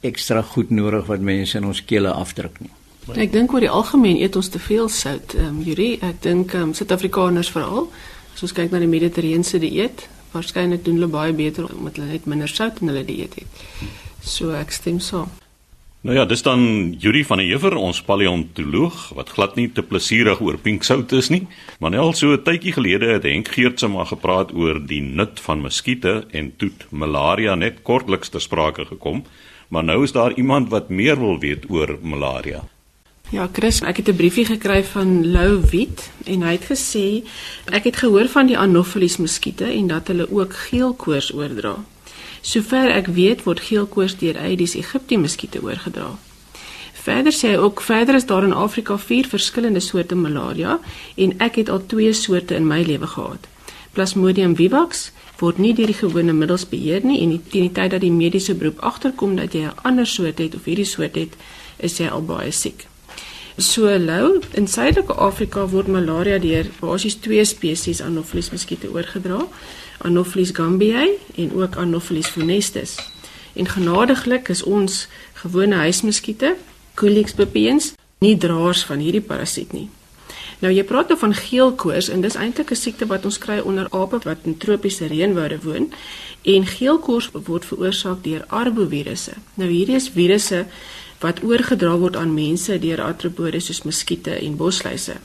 ekstra 0.00 0.42
goed 0.42 0.70
nodig 0.70 1.06
wat 1.06 1.20
mense 1.20 1.58
in 1.58 1.64
ons 1.64 1.84
kele 1.84 2.10
afdruk 2.10 2.60
nie. 2.60 2.70
Ek 3.18 3.32
dink 3.32 3.52
oor 3.52 3.60
die 3.60 3.70
algemeen 3.70 4.16
eet 4.16 4.36
ons 4.36 4.48
te 4.48 4.58
veel 4.58 4.88
sout. 4.88 5.34
Ehm 5.34 5.46
um, 5.46 5.62
Yuri, 5.62 5.98
ek 6.00 6.22
dink 6.22 6.54
ehm 6.54 6.62
um, 6.62 6.74
Suid-Afrikaners 6.74 7.50
veral, 7.50 7.90
as 8.34 8.42
ons 8.42 8.52
kyk 8.52 8.70
na 8.70 8.78
die 8.78 8.90
Mediterrane 8.90 9.58
dieet, 9.58 10.08
waarskynlik 10.32 10.84
doen 10.84 11.00
hulle 11.00 11.10
baie 11.12 11.32
beter 11.32 11.66
omdat 11.74 11.96
hulle 11.96 12.12
net 12.14 12.26
minder 12.26 12.48
sout 12.48 12.80
in 12.80 12.88
hulle 12.88 13.04
dieet 13.04 13.34
het. 13.34 13.62
So 14.22 14.54
ek 14.54 14.70
stem 14.70 15.00
saam. 15.00 15.41
Nou 16.02 16.16
ja, 16.16 16.24
dis 16.26 16.40
dan 16.42 16.62
Yuri 16.98 17.20
van 17.22 17.38
der 17.38 17.46
Heever, 17.46 17.76
ons 17.78 18.00
paleontoloog 18.02 19.12
wat 19.14 19.28
glad 19.36 19.52
nie 19.54 19.68
te 19.70 19.84
plesierig 19.86 20.40
oor 20.42 20.56
pink 20.58 20.82
sout 20.82 21.12
is 21.14 21.28
nie. 21.30 21.44
Maar 21.78 21.94
net 21.94 22.16
so 22.18 22.32
'n 22.34 22.42
tydjie 22.42 22.72
gelede 22.72 23.06
het 23.06 23.22
Henk 23.22 23.48
Geertse 23.48 23.86
maar 23.88 24.06
gepraat 24.06 24.50
oor 24.52 24.82
die 24.86 25.00
nut 25.00 25.38
van 25.40 25.62
muskiete 25.62 26.26
en 26.32 26.52
toet 26.56 26.86
malaria 26.90 27.54
net 27.54 27.82
kortliks 27.82 28.28
ter 28.28 28.40
sprake 28.40 28.84
gekom. 28.84 29.22
Maar 29.68 29.84
nou 29.84 30.02
is 30.02 30.12
daar 30.12 30.34
iemand 30.34 30.70
wat 30.70 30.88
meer 30.88 31.18
wil 31.18 31.38
weet 31.38 31.70
oor 31.70 31.98
malaria. 32.02 32.64
Ja, 33.30 33.48
Chris, 33.52 33.80
ek 33.80 33.96
het 33.96 34.08
'n 34.08 34.16
briefie 34.16 34.44
gekry 34.44 34.84
van 34.84 35.30
Lou 35.30 35.60
Wit 35.70 36.10
en 36.26 36.42
hy 36.42 36.52
het 36.52 36.66
gesê 36.66 37.22
ek 37.70 37.84
het 37.84 37.96
gehoor 37.96 38.28
van 38.28 38.46
die 38.46 38.58
Anopheles 38.58 39.16
muskiete 39.16 39.64
en 39.64 39.86
dat 39.86 40.06
hulle 40.06 40.26
ook 40.30 40.52
geelkoors 40.52 41.32
oordra. 41.32 41.76
Sover 42.42 42.90
ek 42.90 43.06
weet 43.14 43.44
word 43.46 43.62
geelkoors 43.62 44.16
deur 44.18 44.38
Aedes 44.42 44.74
aegypti 44.74 45.16
muskiete 45.16 45.62
oorgedra. 45.62 46.08
Verder 47.02 47.34
sê 47.34 47.52
hy 47.54 47.60
ook 47.62 47.80
verder 47.82 48.18
is 48.18 48.26
daar 48.26 48.44
in 48.46 48.54
Afrika 48.54 48.96
vier 48.98 49.26
verskillende 49.30 49.80
soorte 49.80 50.18
malaria 50.18 50.78
en 51.16 51.34
ek 51.38 51.60
het 51.62 51.70
al 51.70 51.86
twee 51.86 52.12
soorte 52.12 52.58
in 52.58 52.66
my 52.66 52.82
lewe 52.82 53.06
gehad. 53.14 53.46
Plasmodium 53.94 54.56
vivax 54.58 55.10
word 55.38 55.58
nie 55.62 55.72
deur 55.74 55.90
die 55.90 55.98
gewone 55.98 56.34
middels 56.34 56.66
beheer 56.70 57.06
nie 57.06 57.20
en 57.22 57.34
teen 57.50 57.68
die 57.68 57.74
tyd 57.78 57.94
dat 57.94 58.02
die 58.02 58.14
mediese 58.14 58.54
beroep 58.58 58.82
agterkom 58.90 59.36
dat 59.36 59.54
jy 59.54 59.66
'n 59.66 59.78
ander 59.82 60.06
soort 60.06 60.38
het 60.38 60.54
of 60.54 60.64
hierdie 60.64 60.86
soort 60.94 61.14
het, 61.14 61.36
is 61.78 61.98
jy 61.98 62.08
al 62.08 62.22
baie 62.22 62.50
siek. 62.50 62.86
So 63.58 63.98
lou 63.98 64.40
in 64.54 64.66
Suidelike 64.66 65.12
Afrika 65.12 65.66
word 65.68 65.88
malaria 65.88 66.38
deur 66.38 66.66
basies 66.80 67.18
twee 67.20 67.44
spesies 67.44 68.00
Anopheles 68.00 68.50
muskiete 68.50 68.88
oorgedra. 68.88 69.46
Anopheles 69.98 70.50
gambiae 70.52 71.18
en 71.36 71.54
ook 71.54 71.76
Anopheles 71.76 72.26
funestus. 72.26 72.98
En 73.52 73.68
genadiglik 73.68 74.48
is 74.48 74.62
ons 74.62 75.08
gewone 75.32 75.74
huismuskiete, 75.74 76.56
Culex 76.94 77.32
pipiens, 77.32 77.92
nie 78.18 78.36
draers 78.36 78.84
van 78.84 78.98
hierdie 78.98 79.24
parasiet 79.24 79.72
nie. 79.72 79.88
Nou 80.62 80.70
jy 80.70 80.84
praat 80.86 81.08
nou 81.10 81.18
van 81.18 81.34
geelkoors 81.34 82.08
en 82.08 82.20
dis 82.22 82.36
eintlik 82.38 82.70
'n 82.70 82.78
siekte 82.78 83.06
wat 83.06 83.24
ons 83.24 83.38
kry 83.38 83.58
onder 83.58 83.90
ape 83.90 84.18
wat 84.24 84.38
in 84.44 84.56
tropiese 84.56 85.06
reënwoude 85.06 85.58
woon 85.62 85.92
en 86.42 86.66
geelkoors 86.66 87.30
word 87.32 87.64
veroorsaak 87.64 88.22
deur 88.22 88.44
arbovirusse. 88.46 89.34
Nou 89.54 89.70
hierdie 89.70 89.96
is 89.96 90.08
virusse 90.08 90.66
wat 91.20 91.42
oorgedra 91.42 91.96
word 91.98 92.16
aan 92.16 92.34
mense 92.34 92.78
deur 92.78 93.02
artropode 93.02 93.60
soos 93.60 93.82
muskiete 93.82 94.30
en 94.30 94.56
bosluise. 94.56 95.16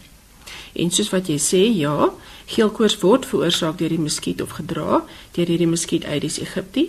En 0.77 0.91
soos 0.93 1.09
wat 1.09 1.29
jy 1.31 1.37
sê, 1.41 1.63
ja, 1.73 2.11
Geelkoors 2.47 2.95
word 3.01 3.25
veroorsaak 3.27 3.75
deur 3.79 3.91
die 3.91 3.99
muskiet 3.99 4.41
of 4.43 4.53
gedra 4.55 5.01
deur 5.35 5.49
hierdie 5.49 5.67
muskiet 5.67 6.05
Aedes 6.07 6.37
aegypti, 6.39 6.85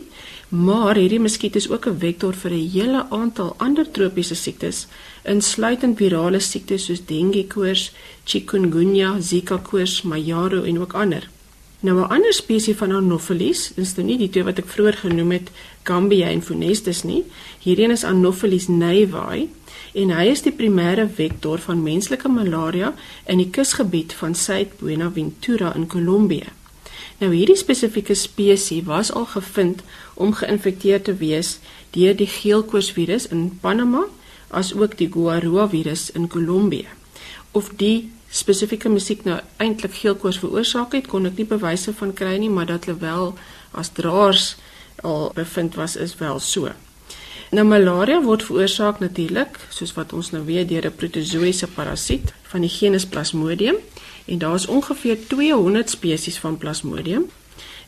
maar 0.55 0.95
hierdie 1.01 1.19
muskiet 1.19 1.57
is 1.59 1.67
ook 1.71 1.89
'n 1.89 1.99
vektor 1.99 2.33
vir 2.33 2.53
'n 2.53 2.71
hele 2.75 3.01
aantal 3.11 3.55
ander 3.59 3.87
tropiese 3.91 4.35
siektes, 4.35 4.87
insluitend 5.25 5.99
virale 5.99 6.41
siektes 6.41 6.85
soos 6.85 7.01
dengue 7.07 7.47
koors, 7.47 7.91
chikungunya, 8.25 9.21
zika 9.21 9.59
koors, 9.59 10.03
mayaro 10.03 10.63
en 10.63 10.79
ook 10.79 10.95
ander. 10.95 11.29
Nou 11.81 11.99
'n 11.99 12.11
ander 12.11 12.33
spesies 12.33 12.77
van 12.77 12.93
Anopheles, 12.93 13.73
dis 13.75 13.97
nou 13.97 14.07
nie 14.07 14.19
die 14.19 14.31
twee 14.31 14.45
wat 14.45 14.59
ek 14.59 14.67
vroeër 14.67 14.97
genoem 14.97 15.31
het, 15.31 15.51
Gambia 15.83 16.29
en 16.29 16.43
Funestus 16.43 17.03
nie. 17.03 17.25
Hierdie 17.59 17.85
een 17.85 17.91
is 17.91 18.05
Anopheles 18.05 18.69
naivae 18.69 19.49
en 19.95 20.13
hy 20.13 20.29
is 20.33 20.45
die 20.45 20.53
primêre 20.53 21.09
vektor 21.09 21.61
van 21.65 21.83
menslike 21.83 22.29
malaria 22.29 22.93
in 23.27 23.41
die 23.43 23.51
kusgebied 23.51 24.13
van 24.19 24.35
Suid-Buenaventura 24.35 25.75
in 25.77 25.87
Kolombia. 25.87 26.53
Nou 27.19 27.33
hierdie 27.35 27.59
spesifieke 27.59 28.15
spesies 28.15 28.85
was 28.87 29.11
al 29.13 29.27
gevind 29.27 29.83
om 30.15 30.33
geïnfekteer 30.33 31.03
te 31.03 31.15
wees 31.19 31.59
deur 31.97 32.15
die 32.17 32.31
geelkoorsvirus 32.31 33.27
in 33.35 33.59
Panama 33.61 34.05
as 34.49 34.73
ook 34.75 34.97
die 34.99 35.11
Guarua 35.13 35.69
virus 35.69 36.11
in 36.11 36.29
Kolombia. 36.29 36.89
Of 37.53 37.73
die 37.81 38.11
spesifieke 38.31 38.89
musiek 38.93 39.25
nou 39.25 39.39
eintlik 39.57 39.95
geelkoors 39.99 40.39
veroorsaak 40.39 40.95
het, 40.95 41.09
kon 41.09 41.27
ek 41.27 41.41
nie 41.41 41.49
bewyse 41.49 41.95
van 41.97 42.13
kry 42.15 42.37
nie, 42.39 42.53
maar 42.53 42.69
dat 42.69 42.85
hulle 42.87 43.01
wel 43.01 43.33
as 43.73 43.93
draers 43.97 44.57
al 45.03 45.31
bevind 45.35 45.79
was 45.79 45.97
is 45.97 46.17
wel 46.21 46.41
so. 46.41 46.73
Nou 47.49 47.65
malaria 47.65 48.19
word 48.21 48.43
veroorsaak 48.45 48.99
natuurlik, 49.01 49.55
soos 49.73 49.95
wat 49.97 50.13
ons 50.13 50.35
nou 50.35 50.43
weet, 50.45 50.69
deur 50.69 50.85
'n 50.85 50.97
protozoïese 51.01 51.67
parasiet 51.67 52.35
van 52.51 52.61
die 52.61 52.69
genus 52.69 53.07
Plasmodium 53.07 53.77
en 54.27 54.39
daar 54.39 54.55
is 54.55 54.67
ongeveer 54.67 55.17
200 55.27 55.91
spesies 55.91 56.39
van 56.39 56.59
Plasmodium, 56.59 57.31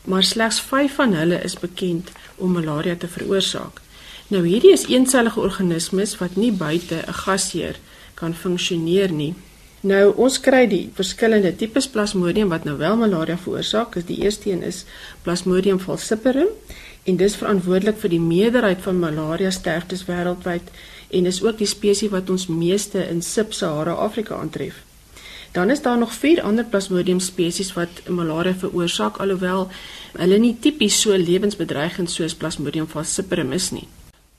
maar 0.05 0.23
slegs 0.23 0.59
5 0.59 0.95
van 0.95 1.13
hulle 1.13 1.43
is 1.43 1.59
bekend 1.59 2.09
om 2.35 2.51
malaria 2.51 2.95
te 2.95 3.07
veroorsaak. 3.07 3.81
Nou 4.27 4.47
hierdie 4.47 4.71
is 4.71 4.87
eensellige 4.87 5.39
organismes 5.39 6.17
wat 6.17 6.35
nie 6.35 6.51
buite 6.51 6.95
'n 6.95 7.13
gasheer 7.13 7.75
kan 8.13 8.33
funksioneer 8.33 9.11
nie. 9.11 9.33
Nou 9.81 10.13
ons 10.15 10.39
kry 10.39 10.67
die 10.67 10.89
verskillende 10.93 11.55
tipes 11.55 11.87
Plasmodium 11.87 12.49
wat 12.49 12.63
nou 12.63 12.77
wel 12.77 12.97
malaria 12.97 13.37
veroorsaak. 13.37 14.07
Die 14.07 14.21
eerste 14.21 14.51
een 14.51 14.63
is 14.63 14.85
Plasmodium 15.21 15.79
falciparum 15.79 16.47
en 17.03 17.17
dis 17.17 17.35
verantwoordelik 17.35 17.97
vir 17.97 18.13
die 18.13 18.21
meerderheid 18.21 18.81
van 18.81 18.99
malaria 18.99 19.51
sterftes 19.51 20.05
wêreldwyd 20.09 20.69
en 21.09 21.25
is 21.25 21.41
ook 21.43 21.57
die 21.57 21.69
spesies 21.69 22.13
wat 22.13 22.29
ons 22.29 22.47
meeste 22.47 23.01
in 23.07 23.21
Sub-Sahara 23.21 23.93
Afrika 23.93 24.35
aantref. 24.35 24.83
Dan 25.51 25.69
is 25.69 25.81
daar 25.81 25.97
nog 25.97 26.13
vier 26.13 26.41
ander 26.41 26.65
Plasmodium 26.65 27.19
spesies 27.19 27.73
wat 27.73 27.89
malaria 28.07 28.53
veroorsaak 28.55 29.17
alhoewel 29.17 29.67
hulle 30.11 30.37
nie 30.39 30.55
tipies 30.59 31.01
so 31.01 31.17
lewensbedreigend 31.17 32.11
soos 32.11 32.35
Plasmodium 32.35 32.87
falciparum 32.87 33.51
is 33.51 33.71
nie. 33.71 33.87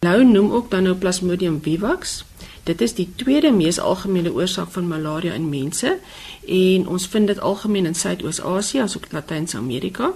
Lou 0.02 0.24
noem 0.24 0.52
ook 0.52 0.70
dan 0.70 0.82
nou 0.82 0.94
Plasmodium 0.94 1.60
vivax. 1.62 2.24
Dit 2.64 2.80
is 2.80 2.94
die 2.94 3.08
tweede 3.16 3.52
mees 3.52 3.78
algemene 3.78 4.32
oorsaak 4.32 4.70
van 4.70 4.88
malaria 4.88 5.34
in 5.34 5.48
mense 5.48 5.98
en 6.46 6.88
ons 6.88 7.06
vind 7.06 7.26
dit 7.26 7.40
algemeen 7.40 7.86
in 7.86 7.94
Suidoos-Asië 7.94 8.80
asook 8.86 9.12
Latyns-Amerika. 9.12 10.12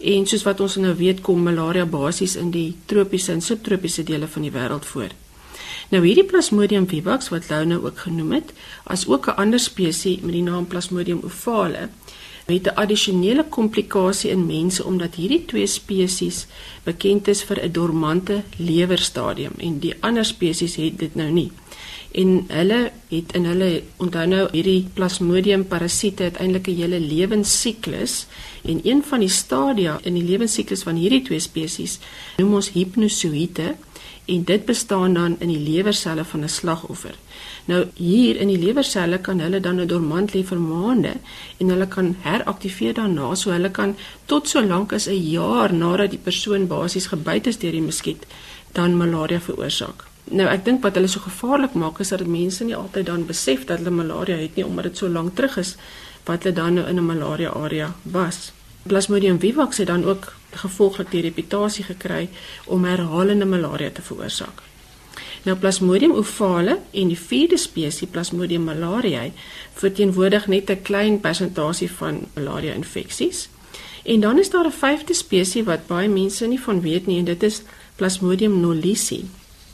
En 0.00 0.26
soos 0.26 0.42
wat 0.42 0.60
ons 0.60 0.76
nou 0.76 0.94
weet, 0.96 1.20
kom 1.20 1.42
malaria 1.44 1.84
basies 1.86 2.36
in 2.36 2.50
die 2.50 2.76
tropiese 2.86 3.32
en 3.32 3.42
subtropiese 3.44 4.02
dele 4.02 4.26
van 4.26 4.42
die 4.42 4.52
wêreld 4.54 4.86
voor. 4.88 5.12
Nou 5.90 6.04
hierdie 6.04 6.24
Plasmodium 6.24 6.86
vivax 6.88 7.28
wat 7.28 7.50
Lou 7.50 7.64
nou 7.66 7.80
ook 7.84 7.98
genoem 8.06 8.32
het, 8.38 8.52
as 8.84 9.06
ook 9.06 9.26
'n 9.28 9.36
ander 9.42 9.60
spesies 9.60 10.20
met 10.20 10.32
die 10.32 10.42
naam 10.42 10.66
Plasmodium 10.66 11.20
ovale, 11.22 11.88
het 12.46 12.66
'n 12.66 12.76
addisionele 12.82 13.44
komplikasie 13.44 14.30
in 14.30 14.46
mense 14.46 14.84
omdat 14.84 15.14
hierdie 15.14 15.44
twee 15.44 15.66
spesies 15.66 16.46
bekend 16.82 17.28
is 17.28 17.42
vir 17.42 17.58
'n 17.62 17.72
dormante 17.72 18.42
lewerstadium 18.56 19.52
en 19.58 19.78
die 19.78 19.94
ander 20.00 20.24
spesies 20.24 20.76
het 20.76 20.98
dit 20.98 21.14
nou 21.14 21.30
nie. 21.30 21.50
En 22.12 22.44
hulle 22.48 22.90
het 23.08 23.32
in 23.38 23.44
hulle 23.46 23.82
onthou 24.02 24.24
nou 24.26 24.46
hierdie 24.50 24.88
Plasmodium 24.94 25.62
parasiete 25.70 26.22
uiteindelik 26.22 26.66
'n 26.68 26.80
hele 26.80 27.00
lewensiklus 27.00 28.26
en 28.62 28.80
een 28.82 29.02
van 29.02 29.20
die 29.20 29.28
stadia 29.28 30.00
in 30.02 30.14
die 30.14 30.24
lewensiklus 30.24 30.82
van 30.82 30.96
hierdie 30.96 31.22
twee 31.22 31.40
spesies 31.40 31.98
noem 32.36 32.54
ons 32.54 32.70
hypnosoïte 32.70 33.76
en 34.24 34.44
dit 34.44 34.64
bestaan 34.64 35.14
dan 35.14 35.36
in 35.38 35.48
die 35.48 35.72
lewerselle 35.72 36.24
van 36.24 36.40
'n 36.40 36.48
slagoffer. 36.48 37.14
Nou 37.64 37.86
hier 37.94 38.36
in 38.36 38.48
die 38.48 38.58
lewerselle 38.58 39.18
kan 39.18 39.40
hulle 39.40 39.60
dan 39.60 39.80
'n 39.80 39.86
dormant 39.86 40.34
lê 40.34 40.44
vir 40.44 40.60
maande 40.60 41.14
en 41.58 41.68
hulle 41.68 41.88
kan 41.88 42.16
heraktiveer 42.20 42.94
daarna 42.94 43.34
so 43.34 43.50
hulle 43.50 43.70
kan 43.70 43.96
tot 44.26 44.48
so 44.48 44.62
lank 44.62 44.92
as 44.92 45.06
'n 45.06 45.30
jaar 45.30 45.72
nadat 45.72 46.10
die 46.10 46.24
persoon 46.28 46.66
basies 46.66 47.06
gebyt 47.06 47.46
is 47.46 47.58
deur 47.58 47.72
die 47.72 47.88
muskiet 47.90 48.26
dan 48.72 48.96
malaria 48.96 49.40
veroorsaak. 49.40 50.10
Nou 50.30 50.46
ek 50.46 50.64
dink 50.64 50.84
wat 50.86 50.94
hulle 50.94 51.08
so 51.10 51.20
gevaarlik 51.24 51.74
maak 51.74 51.98
is 51.98 52.12
dat 52.14 52.26
mense 52.26 52.64
nie 52.64 52.76
altyd 52.76 53.06
dan 53.06 53.26
besef 53.26 53.64
dat 53.66 53.78
hulle 53.78 53.90
malaria 53.90 54.36
het 54.38 54.54
nie 54.54 54.64
omdat 54.66 54.84
dit 54.84 54.96
so 55.02 55.08
lank 55.08 55.34
terug 55.34 55.56
is 55.58 55.74
wat 56.28 56.44
hulle 56.44 56.54
dan 56.54 56.74
nou 56.74 56.86
in 56.86 56.98
'n 56.98 57.06
malaria 57.06 57.50
area 57.50 57.94
was. 58.02 58.52
Plasmodium 58.86 59.40
vivax 59.40 59.76
het 59.76 59.86
dan 59.86 60.04
ook 60.04 60.32
gevolglik 60.50 61.10
die 61.10 61.22
reputasie 61.22 61.84
gekry 61.84 62.28
om 62.66 62.84
herhalende 62.84 63.44
malaria 63.44 63.90
te 63.90 64.02
veroorsaak. 64.02 64.62
Nou 65.42 65.56
Plasmodium 65.56 66.12
ovale 66.12 66.78
en 66.90 67.08
die 67.08 67.18
vierde 67.18 67.56
spesies 67.56 68.08
Plasmodium 68.10 68.64
malariae 68.64 69.32
verteenwoordig 69.74 70.46
net 70.46 70.70
'n 70.70 70.82
klein 70.82 71.20
persentasie 71.20 71.90
van 71.90 72.20
malaria 72.34 72.72
infeksies. 72.72 73.48
En 74.04 74.20
dan 74.20 74.38
is 74.38 74.50
daar 74.50 74.66
'n 74.66 74.72
vyfde 74.72 75.14
spesies 75.14 75.64
wat 75.64 75.86
baie 75.86 76.08
mense 76.08 76.46
nie 76.46 76.60
van 76.60 76.80
weet 76.80 77.06
nie 77.06 77.18
en 77.18 77.24
dit 77.24 77.42
is 77.42 77.62
Plasmodium 77.96 78.52
knowlesi. 78.52 79.24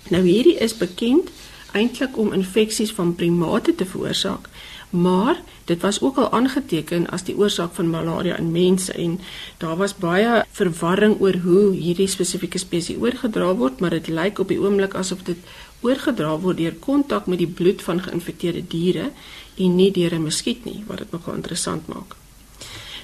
Nou 0.08 0.22
hierdie 0.22 0.56
is 0.62 0.76
bekend 0.76 1.30
eintlik 1.76 2.16
om 2.16 2.32
infeksies 2.32 2.92
van 2.96 3.14
primate 3.14 3.74
te 3.74 3.86
veroorsaak, 3.86 4.48
maar 4.90 5.40
dit 5.64 5.80
was 5.82 6.00
ook 6.00 6.16
al 6.22 6.30
aangeteken 6.30 7.08
as 7.10 7.26
die 7.26 7.36
oorsaak 7.36 7.74
van 7.74 7.90
malaria 7.90 8.36
in 8.38 8.52
mense 8.54 8.92
en 8.92 9.18
daar 9.58 9.76
was 9.76 9.96
baie 9.98 10.44
verwarring 10.56 11.18
oor 11.20 11.36
hoe 11.44 11.64
hierdie 11.74 12.08
spesifieke 12.08 12.58
spesies 12.58 13.00
oorgedra 13.02 13.50
word, 13.54 13.80
maar 13.80 13.90
dit 13.98 14.08
lyk 14.08 14.38
op 14.38 14.48
die 14.54 14.60
oomblik 14.62 14.94
asof 14.94 15.26
dit 15.26 15.42
oorgedra 15.82 16.36
word 16.40 16.62
deur 16.62 16.76
kontak 16.80 17.26
met 17.26 17.42
die 17.42 17.50
bloed 17.50 17.82
van 17.82 18.00
geïnfekteerde 18.02 18.62
diere 18.68 19.10
en 19.56 19.76
nie 19.76 19.90
deur 19.90 20.14
'n 20.14 20.22
muskiet 20.22 20.64
nie, 20.64 20.84
wat 20.86 20.98
dit 20.98 21.12
nogal 21.12 21.34
interessant 21.34 21.86
maak. 21.88 22.16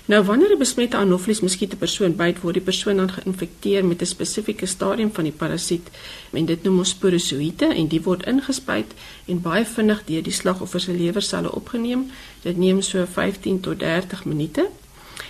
Nou 0.05 0.25
wanneer 0.25 0.53
'n 0.53 0.59
besmette 0.59 0.97
Anopheles 0.97 1.41
muskiet 1.41 1.73
'n 1.73 1.79
persoon 1.79 2.17
byt, 2.17 2.41
word 2.41 2.55
die 2.55 2.63
persoon 2.63 2.97
dan 2.97 3.11
geïnfekteer 3.11 3.85
met 3.85 4.01
'n 4.01 4.07
spesifieke 4.07 4.67
stadium 4.67 5.13
van 5.13 5.25
die 5.25 5.33
parasiet 5.33 5.89
en 6.31 6.45
dit 6.45 6.63
noem 6.63 6.79
ons 6.79 6.89
sporozoïte 6.89 7.67
en 7.67 7.87
die 7.87 8.03
word 8.03 8.27
ingespuit 8.27 8.91
en 9.25 9.41
baie 9.41 9.65
vinnig 9.65 10.05
deur 10.05 10.23
die 10.23 10.33
slagoffer 10.33 10.81
se 10.81 10.93
lewerselle 10.93 11.53
opgeneem. 11.53 12.11
Dit 12.43 12.57
neem 12.57 12.83
so 12.83 13.07
15 13.07 13.61
tot 13.61 13.79
30 13.79 14.25
minute. 14.25 14.69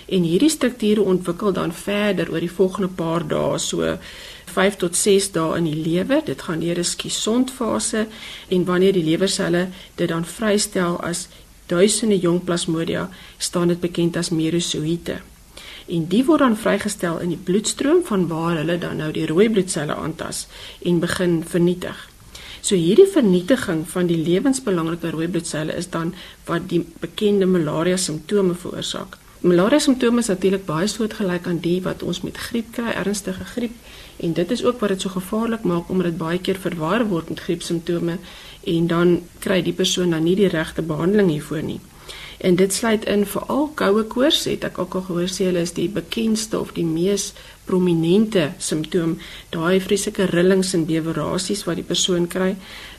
En 0.06 0.22
hierdie 0.22 0.48
strukture 0.48 1.02
ontwikkel 1.02 1.52
dan 1.52 1.72
verder 1.72 2.30
oor 2.30 2.40
die 2.40 2.50
volgende 2.50 2.88
paar 2.88 3.28
dae, 3.28 3.58
so 3.58 3.98
5 4.44 4.76
tot 4.76 4.96
6 4.96 5.30
dae 5.32 5.56
in 5.56 5.64
die 5.64 5.76
lewer. 5.76 6.24
Dit 6.24 6.42
gaan 6.42 6.60
deur 6.60 6.78
'n 6.78 6.84
skiesondfase 6.84 8.06
en 8.48 8.64
wanneer 8.64 8.92
die 8.92 9.04
lewerselle 9.04 9.68
dit 9.94 10.08
dan 10.08 10.24
vrystel 10.24 11.00
as 11.00 11.28
duisende 11.66 12.18
jong 12.18 12.42
plasmodia 12.44 13.08
staan 13.38 13.68
dit 13.68 13.80
bekend 13.80 14.16
as 14.16 14.30
merosoïte. 14.30 15.20
En 15.88 16.06
die 16.08 16.22
word 16.24 16.44
dan 16.44 16.56
vrygestel 16.56 17.18
in 17.24 17.34
die 17.34 17.42
bloedstroom 17.44 18.04
van 18.06 18.28
waar 18.30 18.56
hulle 18.56 18.78
dan 18.78 19.02
nou 19.02 19.10
die 19.12 19.26
rooi 19.26 19.48
bloedselle 19.50 19.94
aantas 19.94 20.46
en 20.82 21.00
begin 21.02 21.42
vernietig. 21.44 22.08
So 22.62 22.78
hierdie 22.78 23.08
vernietiging 23.10 23.82
van 23.90 24.06
die 24.06 24.20
lewensbelangrike 24.22 25.10
rooi 25.10 25.26
bloedselle 25.28 25.74
is 25.74 25.90
dan 25.90 26.14
wat 26.46 26.68
die 26.70 26.84
bekende 27.02 27.46
malaria 27.46 27.96
simptome 27.98 28.54
veroorsaak. 28.54 29.18
Malaria 29.42 29.80
simptome 29.82 30.22
is 30.22 30.30
natuurlik 30.30 30.62
baie 30.68 30.86
soortgelyk 30.86 31.48
aan 31.50 31.58
die 31.64 31.80
wat 31.82 32.04
ons 32.06 32.20
met 32.22 32.36
griep 32.38 32.68
kry, 32.76 32.92
ernstige 32.94 33.44
griep, 33.56 33.74
en 34.22 34.32
dit 34.38 34.50
is 34.50 34.64
ook 34.64 34.80
wat 34.80 34.94
dit 34.94 35.04
so 35.04 35.12
gevaarlik 35.12 35.64
maak 35.66 35.88
omdat 35.90 36.12
dit 36.12 36.18
baie 36.18 36.38
keer 36.38 36.58
verwar 36.62 37.06
word 37.10 37.28
met 37.28 37.40
griepsimptome 37.46 38.18
en 38.74 38.86
dan 38.86 39.16
kry 39.38 39.62
die 39.62 39.74
persoon 39.74 40.14
dan 40.14 40.22
nie 40.22 40.36
die 40.38 40.52
regte 40.52 40.82
behandeling 40.82 41.34
hiervoor 41.34 41.62
nie. 41.66 41.80
En 42.42 42.56
dit 42.58 42.74
sluit 42.74 43.04
in 43.06 43.20
veral 43.26 43.68
koue 43.78 44.02
koors, 44.10 44.44
het 44.50 44.64
ek 44.66 44.78
ook 44.82 44.96
al 44.98 45.04
gehoor 45.06 45.28
sê 45.30 45.46
hulle 45.46 45.62
is 45.62 45.74
die 45.76 45.88
bekendste 45.90 46.58
of 46.58 46.72
die 46.74 46.86
mees 46.86 47.28
prominente 47.68 48.48
simptoom, 48.58 49.12
daai 49.54 49.78
vreeslike 49.84 50.26
rillings 50.32 50.72
en 50.74 50.82
bewerasies 50.88 51.62
wat 51.68 51.78
die 51.78 51.86
persoon 51.86 52.26
kry. 52.26 52.56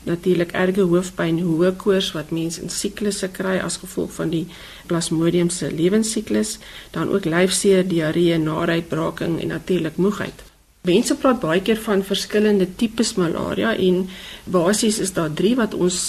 Natuurlik 0.08 0.56
erge 0.56 0.88
hoofpyn, 0.88 1.42
hoë 1.44 1.74
koors 1.84 2.14
wat 2.16 2.32
mense 2.32 2.64
in 2.64 2.72
siklusse 2.72 3.28
kry 3.36 3.58
as 3.60 3.76
gevolg 3.84 4.16
van 4.16 4.32
die 4.32 4.46
plasmodium 4.88 5.52
se 5.52 5.68
lewensiklus, 5.68 6.56
dan 6.96 7.12
ook 7.12 7.28
lyfseer, 7.28 7.84
diarree, 7.88 8.40
naaruitbraking 8.40 9.42
en 9.44 9.56
natuurlik 9.58 10.00
moegheid. 10.00 10.53
Mense 10.84 11.14
praat 11.16 11.38
baie 11.40 11.62
keer 11.64 11.78
van 11.80 12.02
verskillende 12.04 12.66
tipes 12.76 13.14
malaria 13.16 13.70
en 13.80 14.02
basies 14.52 14.98
is 15.00 15.14
daar 15.16 15.30
3 15.32 15.54
wat 15.56 15.72
ons 15.74 16.00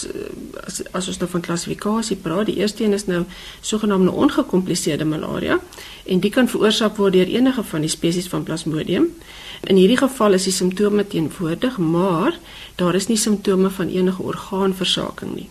as, 0.68 0.82
as 0.92 1.08
ons 1.14 1.20
nou 1.22 1.30
van 1.32 1.46
klassifikasie 1.46 2.18
praat. 2.20 2.50
Die 2.50 2.58
eerste 2.60 2.84
een 2.84 2.98
is 2.98 3.06
nou 3.08 3.22
sogenaamde 3.64 4.12
ongekompliseerde 4.12 5.08
malaria 5.08 5.62
en 6.04 6.20
dit 6.20 6.34
kan 6.36 6.52
veroorsaak 6.52 7.00
word 7.00 7.16
deur 7.16 7.32
enige 7.38 7.64
van 7.64 7.88
die 7.88 7.94
spesies 7.94 8.28
van 8.28 8.44
Plasmodium. 8.44 9.08
In 9.64 9.80
hierdie 9.80 10.02
geval 10.04 10.36
is 10.36 10.50
die 10.50 10.56
simptome 10.58 11.08
teenwoordig, 11.08 11.80
maar 11.80 12.36
daar 12.76 13.00
is 13.00 13.08
nie 13.08 13.20
simptome 13.22 13.72
van 13.72 13.96
enige 13.96 14.28
orgaanversaking 14.28 15.38
nie. 15.38 15.48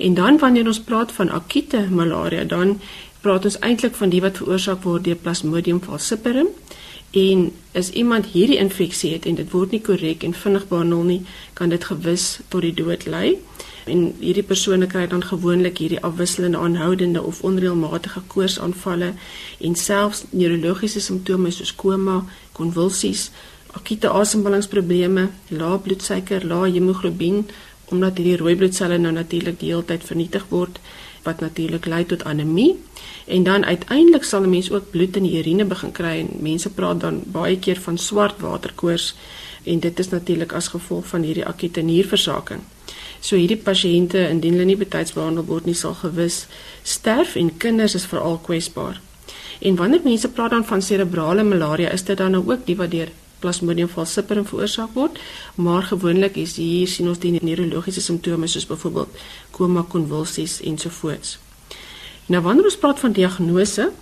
En 0.00 0.16
dan 0.16 0.40
wanneer 0.40 0.72
ons 0.72 0.80
praat 0.80 1.12
van 1.12 1.28
akute 1.28 1.84
malaria, 1.92 2.48
dan 2.48 2.78
praat 3.20 3.44
ons 3.44 3.60
eintlik 3.60 4.00
van 4.00 4.08
die 4.08 4.24
wat 4.24 4.40
veroorsaak 4.40 4.80
word 4.88 5.04
deur 5.04 5.20
Plasmodium 5.20 5.84
falciparum 5.84 6.48
en 7.10 7.52
as 7.72 7.90
iemand 7.90 8.26
hierdie 8.32 8.58
infeksie 8.58 9.12
het 9.12 9.26
en 9.26 9.34
dit 9.38 9.50
word 9.50 9.70
nie 9.70 9.80
korrek 9.80 10.24
en 10.26 10.34
vinnig 10.34 10.66
behandel 10.68 11.02
nie, 11.02 11.20
kan 11.54 11.68
dit 11.68 11.84
gewis 11.84 12.38
tot 12.48 12.64
die 12.64 12.74
dood 12.74 13.06
lei. 13.06 13.36
En 13.86 14.08
hierdie 14.18 14.42
persone 14.42 14.88
kry 14.90 15.06
dan 15.06 15.22
gewoonlik 15.22 15.78
hierdie 15.78 16.02
afwisselende 16.02 16.58
aanhoudende 16.58 17.22
of 17.22 17.42
onreëlmatige 17.46 18.24
koorsaanvalle 18.32 19.12
en 19.60 19.76
selfs 19.78 20.24
neurologiese 20.30 21.00
simptome 21.00 21.52
soos 21.54 21.74
koma, 21.74 22.24
konvulsies, 22.52 23.30
akute 23.76 24.10
asemhalingsprobleme, 24.10 25.28
lae 25.48 25.78
bloedsuiker, 25.78 26.44
lae 26.44 26.72
hemoglobien 26.72 27.44
omdat 27.94 28.18
hierdie 28.18 28.38
rooi 28.40 28.56
bloedselle 28.58 28.98
nou 28.98 29.12
natuurlik 29.14 29.60
die 29.60 29.70
hele 29.70 29.86
tyd 29.86 30.02
vernietig 30.04 30.48
word 30.50 30.80
wat 31.26 31.42
natuurlik 31.44 31.86
lei 31.90 32.04
tot 32.06 32.24
anemie 32.24 32.76
en 33.26 33.42
dan 33.44 33.64
uiteindelik 33.64 34.24
sal 34.24 34.42
'n 34.42 34.50
mens 34.50 34.70
ook 34.70 34.90
bloed 34.90 35.16
in 35.16 35.26
die 35.28 35.38
urine 35.38 35.64
begin 35.64 35.92
kry 35.92 36.14
en 36.20 36.30
mense 36.40 36.70
praat 36.70 37.00
dan 37.00 37.22
baie 37.24 37.58
keer 37.58 37.80
van 37.80 37.98
swart 37.98 38.40
waterkoors 38.40 39.14
en 39.64 39.80
dit 39.80 39.98
is 39.98 40.08
natuurlik 40.08 40.52
as 40.52 40.68
gevolg 40.68 41.06
van 41.06 41.22
hierdie 41.22 41.46
akute 41.46 41.80
nierversaking. 41.80 42.60
So 43.20 43.36
hierdie 43.36 43.62
pasiënte 43.68 44.28
indien 44.28 44.52
hulle 44.52 44.64
nie 44.64 44.76
betyds 44.76 45.12
behandel 45.12 45.44
word 45.44 45.66
nie 45.66 45.74
sal 45.74 45.94
gewis 45.94 46.46
sterf 46.82 47.34
en 47.36 47.56
kinders 47.56 47.94
is 47.94 48.06
veral 48.06 48.38
kwesbaar. 48.38 49.00
En 49.58 49.76
wanneer 49.76 50.00
mense 50.04 50.28
praat 50.28 50.50
dan 50.50 50.64
van 50.64 50.82
serebrale 50.82 51.42
malaria 51.42 51.90
is 51.90 52.04
dit 52.04 52.16
dan 52.16 52.30
nou 52.30 52.44
ook 52.46 52.66
die 52.66 52.76
wat 52.76 52.90
deur 52.90 53.08
Plasmodium 53.46 53.90
falciparum 53.92 54.46
veroorsaak 54.48 54.94
word, 54.98 55.20
maar 55.54 55.86
gewoonlik 55.86 56.40
is 56.42 56.56
hier 56.58 56.90
sien 56.90 57.06
ons 57.12 57.20
die 57.22 57.36
neurologiese 57.38 58.02
simptome 58.02 58.48
soos 58.50 58.66
byvoorbeeld 58.66 59.20
koma, 59.54 59.84
konvulsies 59.86 60.58
ensovoorts. 60.66 61.36
Nou 62.26 62.42
wanneer 62.42 62.66
ons 62.66 62.78
praat 62.82 62.98
van 63.04 63.14
diagnose, 63.14 63.92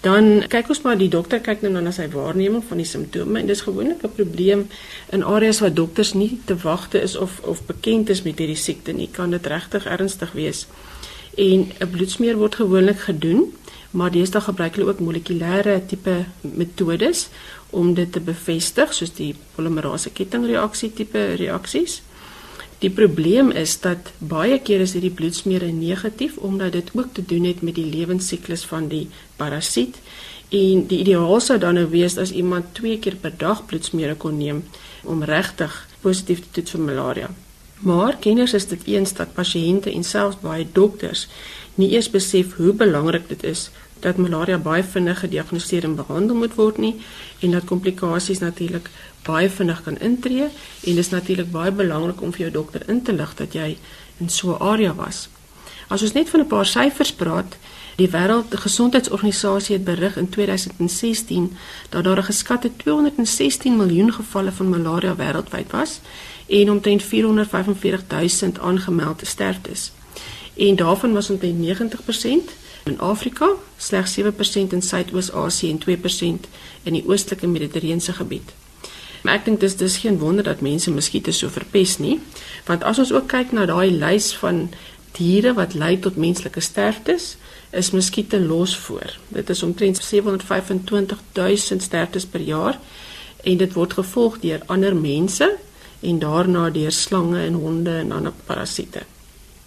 dan 0.00 0.46
kyk 0.48 0.70
ons 0.72 0.80
maar 0.86 0.96
die 0.96 1.10
dokter 1.12 1.42
kyk 1.44 1.64
nou 1.66 1.82
na 1.82 1.92
sy 1.92 2.06
waarneming 2.12 2.62
van 2.64 2.80
die 2.80 2.86
simptome 2.86 3.40
en 3.40 3.50
dis 3.50 3.64
gewoonlik 3.66 4.04
'n 4.06 4.14
probleem 4.16 4.68
in 5.12 5.24
areas 5.24 5.60
waar 5.60 5.74
dokters 5.74 6.12
nie 6.14 6.40
te 6.46 6.56
wagte 6.56 7.02
is 7.02 7.16
of 7.16 7.40
of 7.42 7.66
bekend 7.66 8.08
is 8.08 8.22
met 8.22 8.38
hierdie 8.38 8.56
siekte 8.56 8.92
nie, 8.92 9.08
kan 9.12 9.30
dit 9.30 9.46
regtig 9.46 9.84
ernstig 9.86 10.32
wees. 10.32 10.66
En 11.36 11.72
'n 11.80 11.90
bloedsmeer 11.90 12.36
word 12.36 12.54
gewoonlik 12.54 12.98
gedoen 12.98 13.52
maar 13.90 14.12
deesdae 14.12 14.40
gebruik 14.44 14.76
hulle 14.76 14.90
ook 14.90 15.00
molekulêre 15.00 15.78
tipe 15.86 16.24
metodes 16.40 17.28
om 17.70 17.94
dit 17.94 18.12
te 18.12 18.20
bevestig 18.20 18.92
soos 18.94 19.14
die 19.16 19.34
polimerase 19.56 20.12
kettingreaksie 20.12 20.92
tipe 20.92 21.24
reaksies. 21.40 22.02
Die 22.78 22.90
probleem 22.94 23.50
is 23.50 23.74
dat 23.82 24.12
baie 24.18 24.60
keer 24.62 24.84
is 24.84 24.92
hierdie 24.94 25.14
bloedsmere 25.14 25.72
negatief 25.74 26.36
omdat 26.36 26.76
dit 26.76 26.92
ook 26.94 27.12
te 27.12 27.24
doen 27.26 27.48
het 27.48 27.62
met 27.62 27.74
die 27.74 27.88
lewensiklus 27.90 28.62
van 28.70 28.86
die 28.92 29.08
parasiet 29.36 29.98
en 30.54 30.86
die 30.88 31.00
ideaal 31.02 31.40
sou 31.44 31.58
dan 31.58 31.74
nou 31.74 31.88
wees 31.90 32.16
as 32.18 32.30
iemand 32.30 32.70
2 32.78 33.00
keer 33.02 33.16
per 33.20 33.34
dag 33.36 33.66
bloedsmere 33.66 34.14
kon 34.14 34.38
neem 34.38 34.62
om 35.04 35.24
regtig 35.26 35.74
positief 36.00 36.44
te 36.44 36.60
toets 36.60 36.76
vir 36.76 36.84
malaria. 36.86 37.28
Maar 37.78 38.16
kenners 38.18 38.54
is 38.54 38.66
dit 38.66 38.86
eens 38.94 39.12
dat 39.14 39.34
pasiënte 39.34 39.90
en 39.92 40.04
selfs 40.04 40.40
baie 40.42 40.66
dokters 40.72 41.26
nie 41.78 41.92
eers 41.94 42.10
besef 42.10 42.56
hoe 42.58 42.72
belangrik 42.72 43.28
dit 43.28 43.44
is 43.44 43.70
dat 44.02 44.16
malaria 44.16 44.58
baie 44.58 44.82
vinnig 44.82 45.20
gediagnoseer 45.20 45.84
en 45.84 45.96
behandel 45.98 46.36
moet 46.36 46.54
word 46.58 46.78
nie 46.78 46.94
en 47.40 47.56
dat 47.56 47.66
komplikasies 47.70 48.42
natuurlik 48.42 48.90
baie 49.26 49.50
vinnig 49.50 49.82
kan 49.86 49.98
intree 50.10 50.46
en 50.48 51.00
dis 51.00 51.10
natuurlik 51.14 51.50
baie 51.54 51.72
belangrik 51.72 52.22
om 52.22 52.34
vir 52.34 52.46
jou 52.46 52.52
dokter 52.60 52.86
in 52.88 53.02
te 53.02 53.14
lig 53.14 53.34
dat 53.40 53.54
jy 53.54 53.76
in 54.18 54.28
so 54.28 54.54
'n 54.54 54.62
area 54.62 54.94
was. 54.94 55.28
As 55.88 56.02
ons 56.02 56.12
net 56.12 56.28
van 56.28 56.40
'n 56.40 56.46
paar 56.46 56.66
syfers 56.66 57.12
praat, 57.12 57.56
die 57.96 58.08
Wêreldgesondheidsorganisasie 58.08 59.76
het 59.76 59.84
berig 59.84 60.16
in 60.16 60.28
2016 60.28 61.56
dat 61.88 62.04
daar 62.04 62.18
'n 62.18 62.30
geskatte 62.30 62.70
216 62.76 63.76
miljoen 63.76 64.12
gevalle 64.12 64.52
van 64.52 64.68
malaria 64.68 65.16
wêreldwyd 65.16 65.70
was 65.70 66.00
en 66.46 66.70
omtrent 66.70 67.02
445 67.02 68.02
000 68.40 68.52
aangemelde 68.60 69.26
sterftes. 69.26 69.92
En 70.58 70.76
daarvan 70.76 71.12
was 71.12 71.30
omtrent 71.30 71.58
90% 71.58 72.54
in 72.84 73.00
Afrika, 73.00 73.48
slegs 73.76 74.18
7% 74.20 74.22
in 74.68 74.82
Suidoos-Asië 74.82 75.70
en 75.70 75.80
2% 75.98 76.48
in 76.82 76.92
die 76.92 77.04
oostelike 77.06 77.46
Mediterrane 77.46 78.00
gebied. 78.00 78.54
Maar 79.22 79.38
ek 79.38 79.44
dink 79.48 79.60
dis 79.60 79.76
dis 79.76 79.98
geen 80.02 80.18
wonder 80.18 80.46
dat 80.46 80.62
mense 80.62 80.90
muskiete 80.90 81.32
so 81.34 81.50
verpes 81.50 81.98
nie, 81.98 82.18
want 82.66 82.84
as 82.86 82.98
ons 83.02 83.12
ook 83.12 83.26
kyk 83.30 83.52
na 83.52 83.66
daai 83.66 83.90
lys 83.90 84.30
van 84.38 84.68
diere 85.18 85.52
wat 85.58 85.74
lei 85.74 85.96
tot 85.98 86.16
menslike 86.16 86.62
sterftes, 86.62 87.36
is 87.70 87.90
muskiete 87.90 88.40
los 88.40 88.76
voor. 88.86 89.18
Dit 89.34 89.50
is 89.50 89.62
omtrent 89.62 89.98
725 90.02 91.22
000 91.34 91.80
sterftes 91.82 92.26
per 92.26 92.40
jaar 92.40 92.78
en 93.44 93.60
dit 93.60 93.72
word 93.72 93.98
gevolg 93.98 94.40
deur 94.42 94.64
ander 94.66 94.96
mense 94.96 95.50
en 96.00 96.18
daarna 96.18 96.70
deur 96.70 96.92
slange 96.92 97.42
en 97.44 97.62
honde 97.62 97.98
en 97.98 98.12
ander 98.12 98.34
parasiete. 98.46 99.04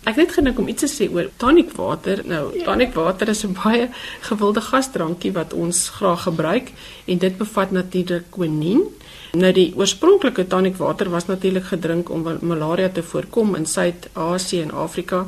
Ek 0.04 0.16
het 0.18 0.32
gedink 0.34 0.58
om 0.60 0.68
iets 0.68 0.82
te 0.82 0.90
sê 0.90 1.06
oor 1.14 1.28
tonic 1.38 1.76
water. 1.78 2.24
Nou, 2.26 2.58
ja. 2.58 2.64
tonic 2.66 2.94
water 2.98 3.30
is 3.30 3.44
'n 3.46 3.54
baie 3.54 3.90
gewilde 4.22 4.62
gasdrankie 4.62 5.32
wat 5.32 5.54
ons 5.54 5.90
graag 5.90 6.24
gebruik 6.24 6.72
en 7.06 7.18
dit 7.18 7.38
bevat 7.38 7.72
natuurlik 7.72 8.26
quinine. 8.30 8.84
Nou 9.32 9.52
die 9.52 9.74
oorspronklike 9.76 10.48
tonic 10.48 10.76
water 10.76 11.10
was 11.10 11.26
natuurlik 11.26 11.66
gedrink 11.66 12.10
om 12.10 12.38
malaria 12.42 12.90
te 12.90 13.04
voorkom 13.04 13.56
in 13.56 13.66
Suid-Asië 13.66 14.62
en 14.62 14.72
Afrika. 14.72 15.28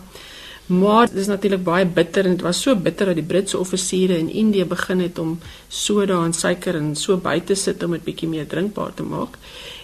Maar 0.65 1.07
dit 1.07 1.17
is 1.19 1.27
natuurlik 1.27 1.63
baie 1.63 1.85
bitter 1.85 2.25
en 2.25 2.37
dit 2.37 2.41
was 2.41 2.61
so 2.61 2.75
bitter 2.75 3.05
dat 3.05 3.15
die 3.19 3.25
Britse 3.27 3.57
offisiere 3.59 4.17
in 4.17 4.29
Indië 4.31 4.65
begin 4.65 4.99
het 4.99 5.19
om 5.19 5.39
soda 5.67 6.21
en 6.23 6.33
suiker 6.33 6.75
en 6.75 6.95
so 6.95 7.17
by 7.17 7.39
te 7.39 7.55
sit 7.55 7.83
om 7.83 7.91
dit 7.91 8.03
bietjie 8.03 8.29
meer 8.31 8.47
drinkbaar 8.47 8.93
te 8.93 9.03
maak. 9.03 9.35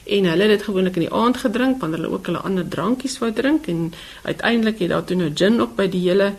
En 0.08 0.30
hulle 0.32 0.48
het 0.48 0.56
dit 0.56 0.64
gewoonlik 0.64 0.96
in 0.96 1.06
die 1.06 1.14
aand 1.14 1.38
gedrink 1.38 1.82
wanneer 1.82 2.00
hulle 2.00 2.14
ook 2.14 2.26
hulle 2.32 2.46
ander 2.48 2.68
drankies 2.68 3.18
wou 3.20 3.32
drink. 3.34 3.68
En 3.68 3.92
uiteindelik 4.24 4.80
het 4.80 4.90
daar 4.90 5.04
toe 5.04 5.20
nou 5.20 5.30
gin 5.36 5.60
ook 5.62 5.76
by 5.76 5.90
die 5.92 6.06
hele 6.08 6.32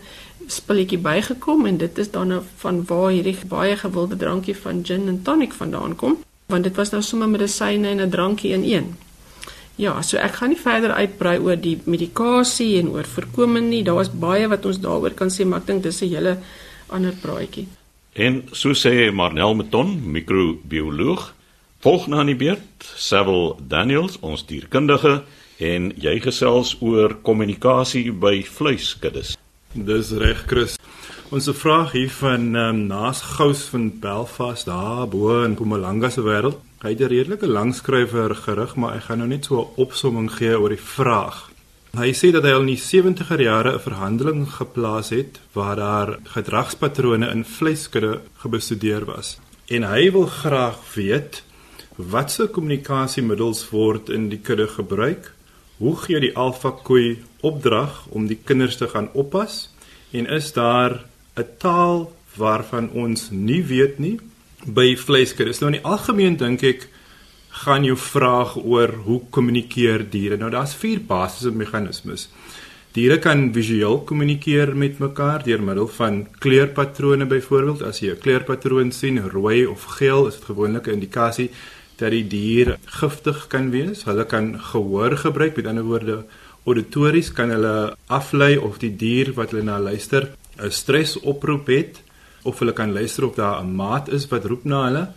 spulletjie 0.47 0.99
bygekom. 0.99 1.65
En 1.65 1.77
dit 1.77 1.97
is 1.97 2.11
dan 2.11 2.33
nou 2.33 2.41
van 2.65 2.81
waar 2.89 3.11
hierdie 3.11 3.37
baie 3.47 3.77
gewilde 3.77 4.17
drankie 4.17 4.57
van 4.57 4.81
gin 4.83 5.07
en 5.07 5.21
tonic 5.21 5.53
vandaan 5.53 5.95
kom. 5.95 6.17
Want 6.45 6.63
dit 6.63 6.75
was 6.75 6.89
nou 6.89 7.03
sommer 7.03 7.29
medisyne 7.29 7.87
en 7.87 8.01
'n 8.01 8.09
drankie 8.09 8.51
in 8.57 8.63
een. 8.63 8.95
Ja, 9.75 10.01
so 10.01 10.17
ek 10.17 10.39
gaan 10.39 10.49
nie 10.49 10.59
verder 10.59 10.91
uitbrei 10.91 11.37
oor 11.39 11.55
die 11.55 11.77
medikasie 11.85 12.79
en 12.79 12.89
oor 12.89 13.07
voorkoming 13.07 13.69
nie. 13.69 13.83
Daar 13.83 14.01
is 14.01 14.11
baie 14.11 14.47
wat 14.47 14.65
ons 14.65 14.81
daaroor 14.83 15.15
kan 15.17 15.29
sê, 15.29 15.45
maar 15.45 15.61
ek 15.61 15.67
dink 15.67 15.83
dis 15.83 16.01
'n 16.01 16.09
hele 16.09 16.37
ander 16.89 17.13
praatjie. 17.21 17.67
En 18.13 18.43
so 18.51 18.73
sê 18.73 19.11
Marnel 19.13 19.55
Meton, 19.55 20.11
microbioloog, 20.11 21.33
Volg 21.81 22.03
na 22.07 22.21
die 22.21 22.35
beurt, 22.37 22.83
Sewil 22.93 23.55
Daniels, 23.57 24.19
ons 24.21 24.43
dierkundige 24.45 25.23
en 25.57 25.87
jy 25.97 26.19
gesels 26.21 26.75
oor 26.77 27.15
kommunikasie 27.25 28.11
by 28.13 28.43
vleiskuddes. 28.45 29.31
Dis 29.73 30.11
reg, 30.21 30.43
Chris. 30.45 30.75
Ons 31.33 31.49
vraag 31.57 31.95
hier 31.95 32.11
van 32.19 32.51
um, 32.53 32.83
Naas 32.91 33.23
Gous 33.33 33.63
van 33.73 33.87
Belfast 34.03 34.69
daar 34.69 35.07
bo 35.09 35.39
in 35.41 35.55
Mpumalanga 35.55 36.11
se 36.13 36.21
wêreld. 36.21 36.61
Hy 36.81 36.89
het 36.89 37.01
'n 37.01 37.13
redelike 37.13 37.47
lang 37.47 37.75
skrywer 37.75 38.35
gerig, 38.35 38.75
maar 38.75 38.95
ek 38.95 39.03
gaan 39.03 39.17
nou 39.17 39.27
net 39.27 39.45
so 39.45 39.61
'n 39.61 39.73
opsomming 39.75 40.31
gee 40.31 40.59
oor 40.59 40.69
die 40.69 40.85
vraag. 40.97 41.51
Hy 41.93 42.11
sê 42.13 42.31
dat 42.31 42.43
hy 42.43 42.51
al 42.51 42.61
in 42.61 42.73
die 42.73 42.77
70er 42.77 43.41
jare 43.41 43.73
'n 43.73 43.79
verhandeling 43.79 44.49
geplaas 44.49 45.09
het 45.09 45.39
waar 45.53 45.75
daar 45.75 46.19
gedragspatrone 46.23 47.29
in 47.29 47.43
vleiskudde 47.45 48.21
gebestudeer 48.37 49.05
was. 49.05 49.39
En 49.67 49.83
hy 49.83 50.11
wil 50.11 50.25
graag 50.25 50.93
weet 50.95 51.43
Watse 51.95 52.47
kommunikasiemiddels 52.47 53.69
word 53.69 54.09
in 54.09 54.29
die 54.29 54.39
kudde 54.39 54.67
gebruik? 54.67 55.33
Hoe 55.77 55.95
gee 55.95 56.19
die 56.19 56.35
alfa 56.35 56.71
koei 56.71 57.23
opdrag 57.41 58.05
om 58.09 58.27
die 58.27 58.39
kinders 58.43 58.77
te 58.77 58.87
gaan 58.87 59.09
oppas? 59.13 59.69
En 60.11 60.25
is 60.25 60.53
daar 60.53 61.05
'n 61.35 61.45
taal 61.57 62.11
waarvan 62.35 62.89
ons 62.89 63.29
nie 63.29 63.63
weet 63.63 63.99
nie 63.99 64.19
by 64.65 64.95
vleiskuddes? 64.95 65.59
Nou 65.61 65.71
in 65.71 65.79
die 65.79 65.87
algemeen 65.87 66.37
dink 66.37 66.63
ek 66.63 66.87
gaan 67.63 67.83
jou 67.83 67.97
vraag 67.97 68.55
oor 68.57 68.93
hoe 69.05 69.21
kommunikeer 69.29 70.05
diere. 70.09 70.37
Nou 70.37 70.49
daar's 70.53 70.75
vier 70.75 71.01
basiese 71.07 71.51
meganismes. 71.51 72.29
Diere 72.91 73.21
kan 73.23 73.53
visueel 73.55 74.01
kommunikeer 74.03 74.73
met 74.75 74.99
mekaar 74.99 75.43
deur 75.43 75.61
middel 75.63 75.87
van 75.95 76.27
kleurpatrone 76.43 77.25
byvoorbeeld. 77.25 77.83
As 77.87 78.01
jy 78.01 78.11
'n 78.11 78.19
kleurpatroon 78.19 78.91
sien, 78.91 79.19
rooi 79.29 79.65
of 79.65 79.83
geel, 79.97 80.27
is 80.27 80.35
dit 80.35 80.43
gewoonlik 80.43 80.87
'n 80.87 80.99
indikasie 80.99 81.49
dat 81.95 82.11
die 82.11 82.27
dier 82.27 82.77
giftig 82.85 83.47
kan 83.47 83.71
wees. 83.71 84.03
Hulle 84.03 84.25
kan 84.25 84.59
gehoor 84.59 85.17
gebruik, 85.17 85.55
met 85.55 85.67
ander 85.67 85.83
woorde 85.83 86.25
auditories 86.65 87.31
kan 87.31 87.49
hulle 87.49 87.95
aflei 88.07 88.57
of 88.57 88.77
die 88.77 88.95
dier 88.95 89.33
wat 89.33 89.51
hulle 89.51 89.63
na 89.63 89.79
luister 89.79 90.29
'n 90.59 90.71
stres 90.71 91.19
oproep 91.19 91.67
het 91.67 92.01
of 92.43 92.59
hulle 92.59 92.73
kan 92.73 92.93
luister 92.93 93.25
of 93.25 93.35
daar 93.35 93.63
'n 93.63 93.75
maat 93.75 94.09
is 94.09 94.27
wat 94.27 94.45
roep 94.45 94.63
na 94.65 94.85
hulle. 94.85 95.07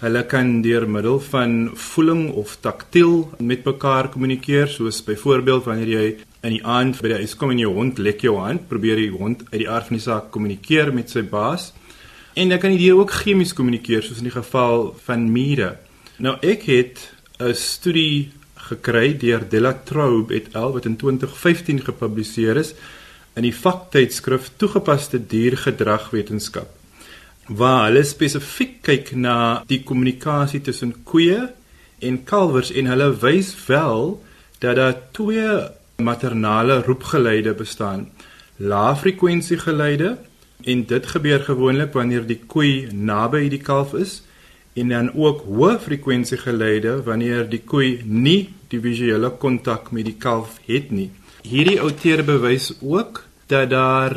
Hulle 0.00 0.26
kan 0.26 0.62
deur 0.62 0.88
middel 0.88 1.20
van 1.20 1.70
voeling 1.74 2.32
of 2.32 2.56
taktiel 2.60 3.30
met 3.38 3.64
mekaar 3.64 4.08
kommunikeer, 4.08 4.68
soos 4.68 5.04
byvoorbeeld 5.04 5.64
wanneer 5.64 5.88
jy 5.88 6.16
in 6.42 6.50
die 6.50 6.64
aand 6.64 7.00
by 7.02 7.08
die 7.08 7.20
huis 7.20 7.36
kom 7.36 7.50
en 7.50 7.58
jou 7.58 7.72
hond 7.74 7.98
lek 7.98 8.20
jou 8.20 8.38
hand, 8.38 8.68
probeer 8.68 8.96
die 8.96 9.10
hond 9.10 9.42
uit 9.50 9.60
die 9.60 9.68
aard 9.68 9.86
van 9.86 9.96
die 9.96 10.04
saak 10.04 10.30
kommunikeer 10.30 10.92
met 10.94 11.10
sy 11.10 11.22
baas. 11.22 11.72
En 12.34 12.48
dan 12.48 12.58
kan 12.58 12.70
die 12.70 12.78
dier 12.78 12.96
ook 12.96 13.10
chemies 13.10 13.52
kommunikeer, 13.52 14.02
soos 14.02 14.18
in 14.18 14.30
die 14.30 14.38
geval 14.42 14.94
van 15.04 15.32
mure. 15.32 15.76
Nou 16.18 16.36
ek 16.40 16.62
het 16.62 17.10
'n 17.38 17.54
studie 17.54 18.32
gekry 18.70 19.16
deur 19.18 19.44
Delatrobe 19.48 20.34
et 20.34 20.54
al 20.54 20.72
wat 20.72 20.86
in 20.86 20.96
2015 20.96 21.80
gepubliseer 21.84 22.56
is 22.56 22.74
in 23.36 23.46
die 23.46 23.54
vaktydskrif 23.54 24.50
Toegepaste 24.56 25.20
diergedragwetenskap 25.32 26.76
waar 27.60 27.88
hulle 27.88 28.04
spesifiek 28.06 28.76
kyk 28.86 29.12
na 29.18 29.36
die 29.70 29.80
kommunikasie 29.86 30.60
tussen 30.62 30.92
koeie 31.04 31.48
en 32.06 32.22
kalwers 32.24 32.70
en 32.70 32.90
hulle 32.90 33.10
wys 33.22 33.52
wel 33.66 34.16
dat 34.62 34.78
daar 34.78 34.96
twee 35.16 35.50
maternale 35.98 36.80
roepgeluide 36.86 37.54
bestaan 37.58 38.08
laafrekwensie 38.56 39.58
geluide 39.58 40.16
en 40.64 40.84
dit 40.86 41.06
gebeur 41.06 41.40
gewoonlik 41.40 41.92
wanneer 41.92 42.26
die 42.26 42.40
koei 42.46 42.88
naby 42.92 43.48
die 43.48 43.62
kalf 43.64 43.94
is 43.94 44.20
en 44.78 44.92
dan 44.92 45.10
ook 45.14 45.42
hoë 45.48 45.78
frekwensie 45.82 46.38
geluide 46.38 47.00
wanneer 47.06 47.48
die 47.50 47.62
koei 47.66 48.00
nie 48.04 48.52
die 48.70 48.80
visuele 48.80 49.32
kontak 49.42 49.90
met 49.90 50.06
die 50.06 50.16
kalf 50.18 50.60
het 50.66 50.90
nie. 50.94 51.10
Hierdie 51.40 51.80
outeer 51.80 52.20
bewys 52.24 52.72
ook 52.80 53.24
dat 53.48 53.70
daar 53.70 54.14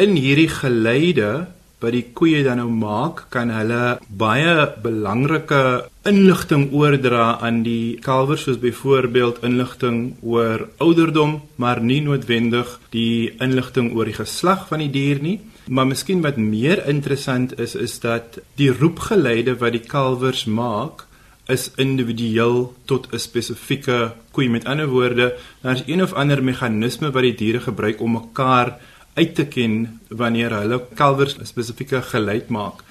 in 0.00 0.16
hierdie 0.16 0.48
geluide 0.48 1.46
wat 1.84 1.92
die 1.92 2.06
koeie 2.16 2.40
dan 2.46 2.62
nou 2.62 2.70
maak, 2.72 3.26
kan 3.28 3.50
hulle 3.52 3.98
baie 4.08 4.54
belangrike 4.82 5.90
inligting 6.08 6.70
oordra 6.72 7.34
aan 7.44 7.62
die 7.66 7.98
kalwers 8.04 8.46
soos 8.46 8.60
byvoorbeeld 8.62 9.42
inligting 9.44 10.14
oor 10.22 10.68
ouderdom, 10.80 11.42
maar 11.60 11.82
nie 11.84 12.00
noodwendig 12.00 12.78
die 12.94 13.34
inligting 13.44 13.92
oor 13.92 14.08
die 14.08 14.16
geslag 14.16 14.64
van 14.70 14.84
die 14.86 14.92
dier 14.94 15.20
nie. 15.20 15.40
Maar 15.68 15.88
miskien 15.92 16.24
wat 16.24 16.40
meer 16.40 16.80
interessant 16.88 17.58
is 17.60 17.74
is 17.76 17.98
dat 18.00 18.40
die 18.56 18.72
roepgeluide 18.72 19.58
wat 19.60 19.76
die 19.76 19.84
kalwers 19.84 20.44
maak 20.48 21.06
is 21.46 21.70
individueel 21.76 22.74
tot 22.84 23.08
'n 23.12 23.18
spesifieke 23.18 24.12
koei. 24.30 24.48
Met 24.48 24.64
ander 24.64 24.88
woorde, 24.88 25.34
daar's 25.60 25.82
een 25.86 26.02
of 26.02 26.12
ander 26.12 26.44
meganisme 26.44 27.10
wat 27.10 27.22
die 27.22 27.34
diere 27.34 27.60
gebruik 27.60 28.00
om 28.00 28.12
mekaar 28.12 28.78
uit 29.14 29.34
te 29.34 29.46
ken 29.46 30.00
wanneer 30.08 30.50
hulle 30.50 30.82
kalwers 30.94 31.36
'n 31.38 31.46
spesifieke 31.46 32.02
geluid 32.02 32.48
maak. 32.48 32.82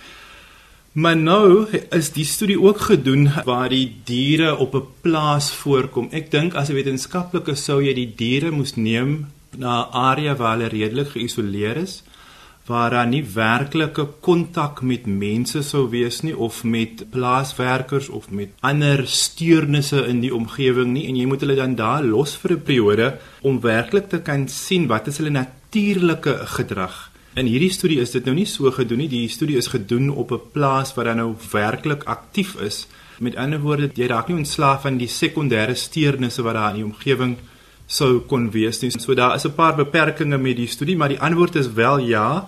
Maar 0.94 1.18
nou 1.18 1.68
is 1.90 2.12
die 2.12 2.26
studie 2.26 2.62
ook 2.62 2.80
gedoen 2.80 3.32
waar 3.46 3.70
die 3.70 3.96
diere 4.04 4.58
op 4.58 4.76
'n 4.76 4.88
plaas 5.02 5.52
voorkom. 5.52 6.08
Ek 6.12 6.32
dink 6.32 6.54
as 6.54 6.70
'n 6.70 6.74
wetenskaplike 6.74 7.56
sou 7.56 7.82
jy 7.84 7.94
die 7.94 8.14
diere 8.16 8.52
moes 8.52 8.76
neem 8.76 9.28
na 9.58 9.82
'n 9.82 9.92
area 9.92 10.36
waar 10.36 10.58
hulle 10.58 10.70
redelik 10.70 11.08
geïsoleer 11.08 11.78
is 11.78 12.04
waar 12.66 12.94
daar 12.96 13.08
nie 13.08 13.24
werklike 13.34 14.06
kontak 14.24 14.82
met 14.82 15.06
mense 15.06 15.64
sou 15.68 15.90
wees 15.92 16.22
nie 16.24 16.36
of 16.36 16.64
met 16.64 17.04
plaaswerkers 17.12 18.10
of 18.10 18.30
met 18.32 18.54
ander 18.62 19.04
steurnisse 19.08 20.06
in 20.08 20.22
die 20.24 20.34
omgewing 20.36 20.94
nie 20.94 21.08
en 21.10 21.18
jy 21.20 21.26
moet 21.28 21.44
hulle 21.44 21.60
dan 21.60 21.76
daar 21.76 22.04
los 22.04 22.38
vir 22.40 22.54
'n 22.56 22.64
periode 22.70 23.08
om 23.42 23.60
werklik 23.60 24.10
te 24.10 24.22
kan 24.22 24.48
sien 24.48 24.88
wat 24.88 25.08
is 25.08 25.18
hulle 25.18 25.30
natuurlike 25.30 26.38
gedrag. 26.58 27.12
In 27.36 27.46
hierdie 27.46 27.72
studie 27.74 28.00
is 28.00 28.12
dit 28.12 28.26
nou 28.26 28.36
nie 28.36 28.46
so 28.46 28.72
gedoen 28.72 28.98
nie. 28.98 29.08
Die 29.10 29.28
studie 29.28 29.58
is 29.58 29.68
gedoen 29.68 30.10
op 30.10 30.32
'n 30.32 30.52
plaas 30.52 30.94
waar 30.94 31.06
dan 31.06 31.18
nou 31.18 31.36
werklik 31.52 32.04
aktief 32.04 32.56
is. 32.62 32.88
Met 33.20 33.36
ander 33.36 33.60
woorde, 33.60 33.90
jy 33.94 34.06
raak 34.08 34.28
nie 34.28 34.38
ontslaaf 34.38 34.82
van 34.82 34.98
die 34.98 35.08
sekondêre 35.08 35.76
steurnisse 35.76 36.42
wat 36.42 36.54
daar 36.54 36.70
in 36.70 36.76
die 36.76 36.86
omgewing 36.86 37.38
sou 37.88 38.20
kon 38.28 38.52
wees 38.52 38.82
nie. 38.82 38.92
So 38.92 39.14
daar 39.14 39.36
is 39.36 39.46
'n 39.46 39.56
paar 39.56 39.76
beperkings 39.76 40.38
met 40.38 40.56
die 40.56 40.68
studie, 40.68 40.98
maar 40.98 41.10
die 41.10 41.20
antwoord 41.20 41.56
is 41.56 41.74
wel 41.74 41.98
ja. 42.00 42.48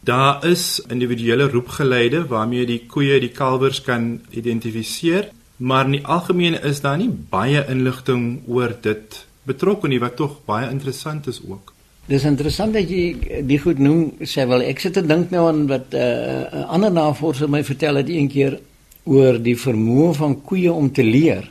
Daar 0.00 0.44
is 0.46 0.82
individuele 0.88 1.48
roepgeleide 1.48 2.26
waarmee 2.26 2.66
die 2.66 2.86
koeie 2.86 3.20
die 3.20 3.32
kalwers 3.32 3.82
kan 3.82 4.20
identifiseer, 4.30 5.28
maar 5.56 5.84
in 5.84 5.90
die 5.90 6.06
algemeen 6.06 6.62
is 6.62 6.80
daar 6.80 6.96
nie 6.96 7.10
baie 7.30 7.64
inligting 7.68 8.42
oor 8.46 8.76
dit 8.80 9.26
betrokke 9.42 9.88
nie 9.88 9.98
wat 9.98 10.16
tog 10.16 10.44
baie 10.44 10.70
interessant 10.70 11.26
is 11.26 11.40
ook. 11.48 11.72
Dis 12.06 12.24
interessant 12.24 12.72
dat 12.72 12.86
jy 12.90 13.42
die 13.42 13.58
goed 13.58 13.80
noem, 13.82 14.12
sê 14.22 14.46
wel 14.46 14.62
ek 14.62 14.78
sit 14.78 14.94
te 14.94 15.02
dink 15.02 15.32
nou 15.34 15.48
aan 15.48 15.66
wat 15.66 15.90
'n 15.90 15.96
uh, 15.98 16.70
ander 16.70 16.92
navorser 16.92 17.50
my 17.50 17.64
vertel 17.64 17.96
het 17.96 18.08
eendag 18.08 18.60
oor 19.04 19.42
die 19.42 19.56
vermoë 19.56 20.14
van 20.14 20.42
koeie 20.42 20.72
om 20.72 20.92
te 20.92 21.02
leer. 21.02 21.50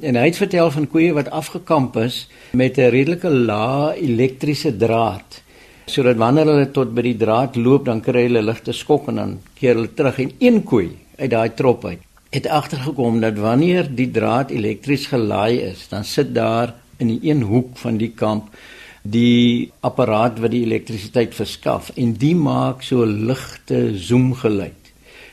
En 0.00 0.16
hy 0.16 0.24
het 0.30 0.36
vertel 0.36 0.70
van 0.70 0.88
koeie 0.88 1.12
wat 1.12 1.30
afgekamp 1.30 1.96
is 1.96 2.28
met 2.52 2.78
'n 2.78 2.90
redelike 2.90 3.30
lae 3.30 3.94
elektriese 3.94 4.76
draad. 4.76 5.42
Sodat 5.86 6.16
wanneer 6.16 6.46
hulle 6.46 6.70
tot 6.70 6.94
by 6.94 7.02
die 7.02 7.16
draad 7.16 7.56
loop, 7.56 7.84
dan 7.84 8.00
kry 8.00 8.22
hulle 8.22 8.42
ligte 8.42 8.72
skok 8.72 9.08
en 9.08 9.14
dan 9.14 9.38
keer 9.54 9.74
hulle 9.74 9.94
terug 9.94 10.18
en 10.18 10.32
een 10.38 10.62
koei 10.62 10.96
uit 11.18 11.30
daai 11.30 11.54
trop 11.54 11.84
uit 11.84 12.00
het 12.30 12.46
agtergekom 12.46 13.20
dat 13.20 13.38
wanneer 13.38 13.88
die 13.94 14.10
draad 14.10 14.50
elektries 14.50 15.06
gelaai 15.10 15.58
is, 15.60 15.88
dan 15.90 16.04
sit 16.04 16.34
daar 16.34 16.74
in 16.96 17.06
die 17.06 17.18
een 17.30 17.42
hoek 17.42 17.76
van 17.78 17.96
die 17.98 18.12
kamp 18.14 18.54
die 19.02 19.72
apparaat 19.80 20.38
wat 20.38 20.52
die 20.52 20.62
elektrisiteit 20.64 21.34
verskaf 21.34 21.90
en 21.96 22.12
die 22.20 22.36
maak 22.36 22.84
so 22.86 23.04
ligte 23.04 23.96
zoom 23.98 24.34
geluid. 24.34 24.92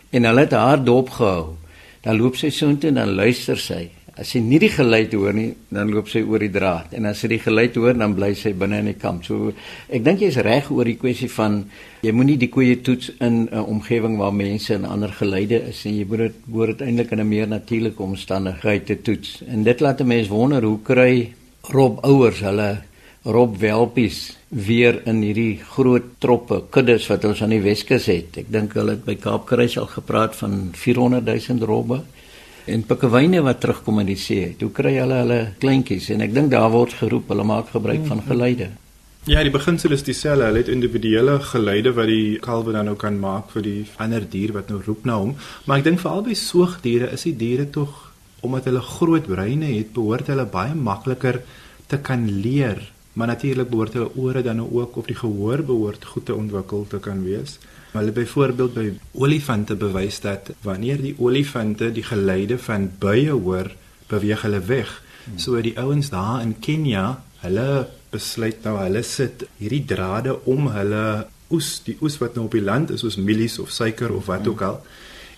En 0.10 0.24
hulle 0.24 0.48
het 0.48 0.56
haar 0.56 0.84
dop 0.84 1.10
gehou. 1.20 1.58
Dan 2.02 2.18
loop 2.18 2.38
sy 2.40 2.50
soontoe 2.50 2.90
en 2.90 3.02
dan 3.02 3.14
luister 3.20 3.60
sy 3.60 3.90
As 4.18 4.32
sy 4.34 4.40
nie 4.42 4.58
die 4.58 4.72
geluid 4.74 5.12
hoor 5.14 5.36
nie, 5.38 5.52
dan 5.70 5.92
loop 5.94 6.08
sy 6.10 6.24
oor 6.26 6.42
die 6.42 6.50
draad 6.50 6.96
en 6.98 7.06
as 7.06 7.20
sy 7.22 7.30
die 7.30 7.42
geluid 7.42 7.76
hoor, 7.78 7.94
dan 7.94 8.16
bly 8.18 8.32
sy 8.34 8.56
binne 8.58 8.80
in 8.82 8.90
die 8.90 8.98
kamp. 8.98 9.22
So 9.28 9.52
ek 9.94 10.02
dink 10.06 10.24
jy's 10.26 10.40
reg 10.42 10.72
oor 10.74 10.90
die 10.90 10.98
kwessie 10.98 11.30
van 11.30 11.60
jy 12.02 12.14
moenie 12.18 12.40
die 12.42 12.50
koeie 12.50 12.80
toets 12.82 13.12
in 13.22 13.46
'n 13.46 13.62
omgewing 13.62 14.18
waar 14.18 14.34
mense 14.34 14.74
en 14.74 14.90
ander 14.90 15.14
geluide 15.14 15.62
is 15.70 15.86
en 15.86 15.94
jy 15.98 16.06
moet 16.10 16.20
dit 16.26 16.36
moet 16.48 16.68
dit 16.68 16.82
eintlik 16.88 17.12
in 17.12 17.22
'n 17.22 17.30
meer 17.30 17.48
natuurlike 17.48 18.02
omstandigheid 18.04 18.86
te 18.86 19.02
toets. 19.02 19.44
En 19.48 19.64
dit 19.64 19.80
laat 19.80 20.02
'n 20.02 20.08
mens 20.08 20.28
wonder 20.28 20.64
hoe 20.64 20.80
kry 20.82 21.34
Rob 21.70 22.00
ouers 22.04 22.40
hulle 22.40 22.82
Rob 23.24 23.58
welpies 23.60 24.38
weer 24.50 25.02
in 25.06 25.22
hierdie 25.22 25.60
groot 25.60 26.04
troppe 26.24 26.62
kuddes 26.72 27.08
wat 27.08 27.26
ons 27.26 27.42
aan 27.44 27.50
die 27.50 27.62
Weskus 27.62 28.06
het. 28.06 28.38
Ek 28.38 28.52
dink 28.52 28.74
hulle 28.74 28.92
het 28.96 29.04
by 29.06 29.16
Kaapkruis 29.16 29.78
al 29.78 29.90
gepraat 29.92 30.36
van 30.36 30.70
400 30.74 31.26
000 31.26 31.66
robbe 31.68 32.02
en 32.68 32.84
pikkewyne 32.88 33.42
wat 33.46 33.62
terugkom 33.64 34.02
in 34.04 34.12
die 34.12 34.20
see. 34.20 34.52
Hoe 34.60 34.72
kry 34.76 34.98
hulle 35.00 35.22
hulle 35.24 35.40
kleintjies 35.62 36.10
en 36.16 36.26
ek 36.26 36.34
dink 36.36 36.52
daar 36.52 36.70
word 36.74 36.96
geroep 37.00 37.32
hulle 37.32 37.46
maak 37.48 37.72
gebruik 37.76 38.04
van 38.10 38.24
geluide. 38.28 38.72
Ja, 39.28 39.42
die 39.44 39.52
beginsel 39.52 39.92
is 39.92 40.06
dieselfde. 40.08 40.46
Hulle 40.48 40.62
het 40.64 40.72
individuele 40.72 41.40
geluide 41.44 41.92
wat 41.98 42.08
die 42.08 42.38
kalwe 42.44 42.76
dan 42.76 42.88
nou 42.88 42.96
kan 43.00 43.18
maak 43.20 43.50
vir 43.56 43.66
die 43.66 43.80
ander 44.04 44.24
dier 44.24 44.54
wat 44.56 44.72
nou 44.72 44.80
roep 44.86 45.08
na 45.08 45.18
hom. 45.20 45.34
Maar 45.66 45.82
ek 45.82 45.88
dink 45.90 46.04
veral 46.04 46.24
by 46.28 46.36
soogdiere 46.40 47.10
is 47.16 47.28
die 47.28 47.36
diere 47.36 47.68
tog 47.68 48.06
omdat 48.46 48.70
hulle 48.70 48.84
groot 48.86 49.26
breine 49.28 49.72
het, 49.74 49.90
behoort 49.96 50.30
hulle 50.32 50.46
baie 50.48 50.76
makliker 50.78 51.42
te 51.92 52.00
kan 52.00 52.24
leer. 52.44 52.84
Maar 53.18 53.28
natuurlik 53.28 53.70
behoort 53.70 53.96
hulle 53.98 54.12
ore 54.16 54.42
dan 54.46 54.60
nou 54.62 54.68
ook 54.72 54.98
of 55.02 55.08
die 55.10 55.18
gehoor 55.18 55.64
behoort 55.66 56.06
goed 56.06 56.26
te 56.26 56.36
ontwikkel 56.36 56.86
te 56.88 57.00
kan 57.02 57.24
wees. 57.26 57.58
Hulle 57.96 58.12
byvoorbeeld 58.14 58.74
by 58.76 58.92
olifante 59.18 59.76
bewys 59.76 60.20
dat 60.22 60.52
wanneer 60.62 61.02
die 61.02 61.16
olifante 61.18 61.90
die 61.92 62.04
geluide 62.06 62.60
van 62.62 62.92
buie 63.00 63.34
hoor, 63.34 63.72
beweeg 64.08 64.44
hulle 64.46 64.62
weg. 64.70 64.92
Hmm. 65.24 65.40
So 65.42 65.62
die 65.62 65.74
ouens 65.82 66.12
daar 66.14 66.44
in 66.46 66.54
Kenia, 66.62 67.08
hulle 67.42 67.88
besluit 68.14 68.62
nou 68.64 68.78
hulle 68.84 69.02
sit 69.04 69.48
hierdie 69.58 69.86
drade 69.90 70.38
om 70.46 70.70
hulle 70.76 71.26
oes, 71.50 71.72
die 71.90 71.98
oes 72.02 72.20
wat 72.22 72.38
nou 72.38 72.46
op 72.46 72.54
die 72.54 72.62
land 72.62 72.94
is, 72.94 73.02
soos 73.02 73.18
mielies 73.18 73.58
of 73.60 73.74
suiker 73.74 74.14
of 74.14 74.30
wat 74.30 74.46
hmm. 74.46 74.54
ook 74.54 74.62
al. 74.62 74.82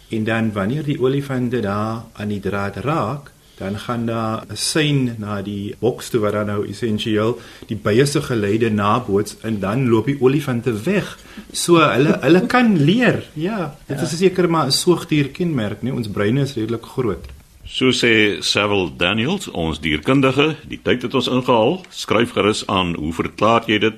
En 0.09 0.27
dan 0.27 0.51
wanneer 0.51 0.83
die 0.83 0.99
olifante 0.99 1.63
daar 1.63 2.03
aan 2.13 2.35
die 2.35 2.43
draad 2.43 2.83
raak, 2.83 3.31
dan 3.59 3.79
gaan 3.79 4.05
daar 4.05 4.43
'n 4.49 4.55
sein 4.55 5.15
na 5.17 5.41
die 5.41 5.75
boks 5.79 6.09
toe 6.09 6.21
wat 6.21 6.33
dan 6.33 6.45
nou 6.45 6.67
essensieel 6.67 7.39
die 7.67 7.77
bye 7.77 8.05
se 8.05 8.21
geluide 8.21 8.69
naboots 8.69 9.35
en 9.41 9.59
dan 9.59 9.89
loop 9.89 10.05
die 10.05 10.21
olifante 10.21 10.83
weg. 10.83 11.19
So 11.51 11.75
hulle 11.75 12.17
hulle 12.21 12.45
kan 12.45 12.83
leer. 12.83 13.23
Ja, 13.33 13.75
dit 13.87 13.97
ja. 13.97 14.03
is 14.03 14.17
seker 14.17 14.49
maar 14.49 14.65
'n 14.65 14.71
soogdier 14.71 15.29
kenmerk, 15.29 15.81
nee, 15.81 15.93
ons 15.93 16.07
breine 16.07 16.41
is 16.41 16.53
redelik 16.53 16.85
groot. 16.85 17.25
So 17.69 17.91
sê 17.91 18.41
Sewil 18.41 18.97
Daniels, 18.97 19.47
ons 19.47 19.79
dierkundige, 19.79 20.55
die 20.67 20.79
tyd 20.81 21.01
het 21.01 21.13
ons 21.13 21.27
ingehaal. 21.27 21.85
Skryf 21.89 22.31
gerus 22.31 22.67
aan, 22.67 22.95
hoe 22.95 23.13
verklaar 23.13 23.63
jy 23.67 23.77
dit? 23.77 23.93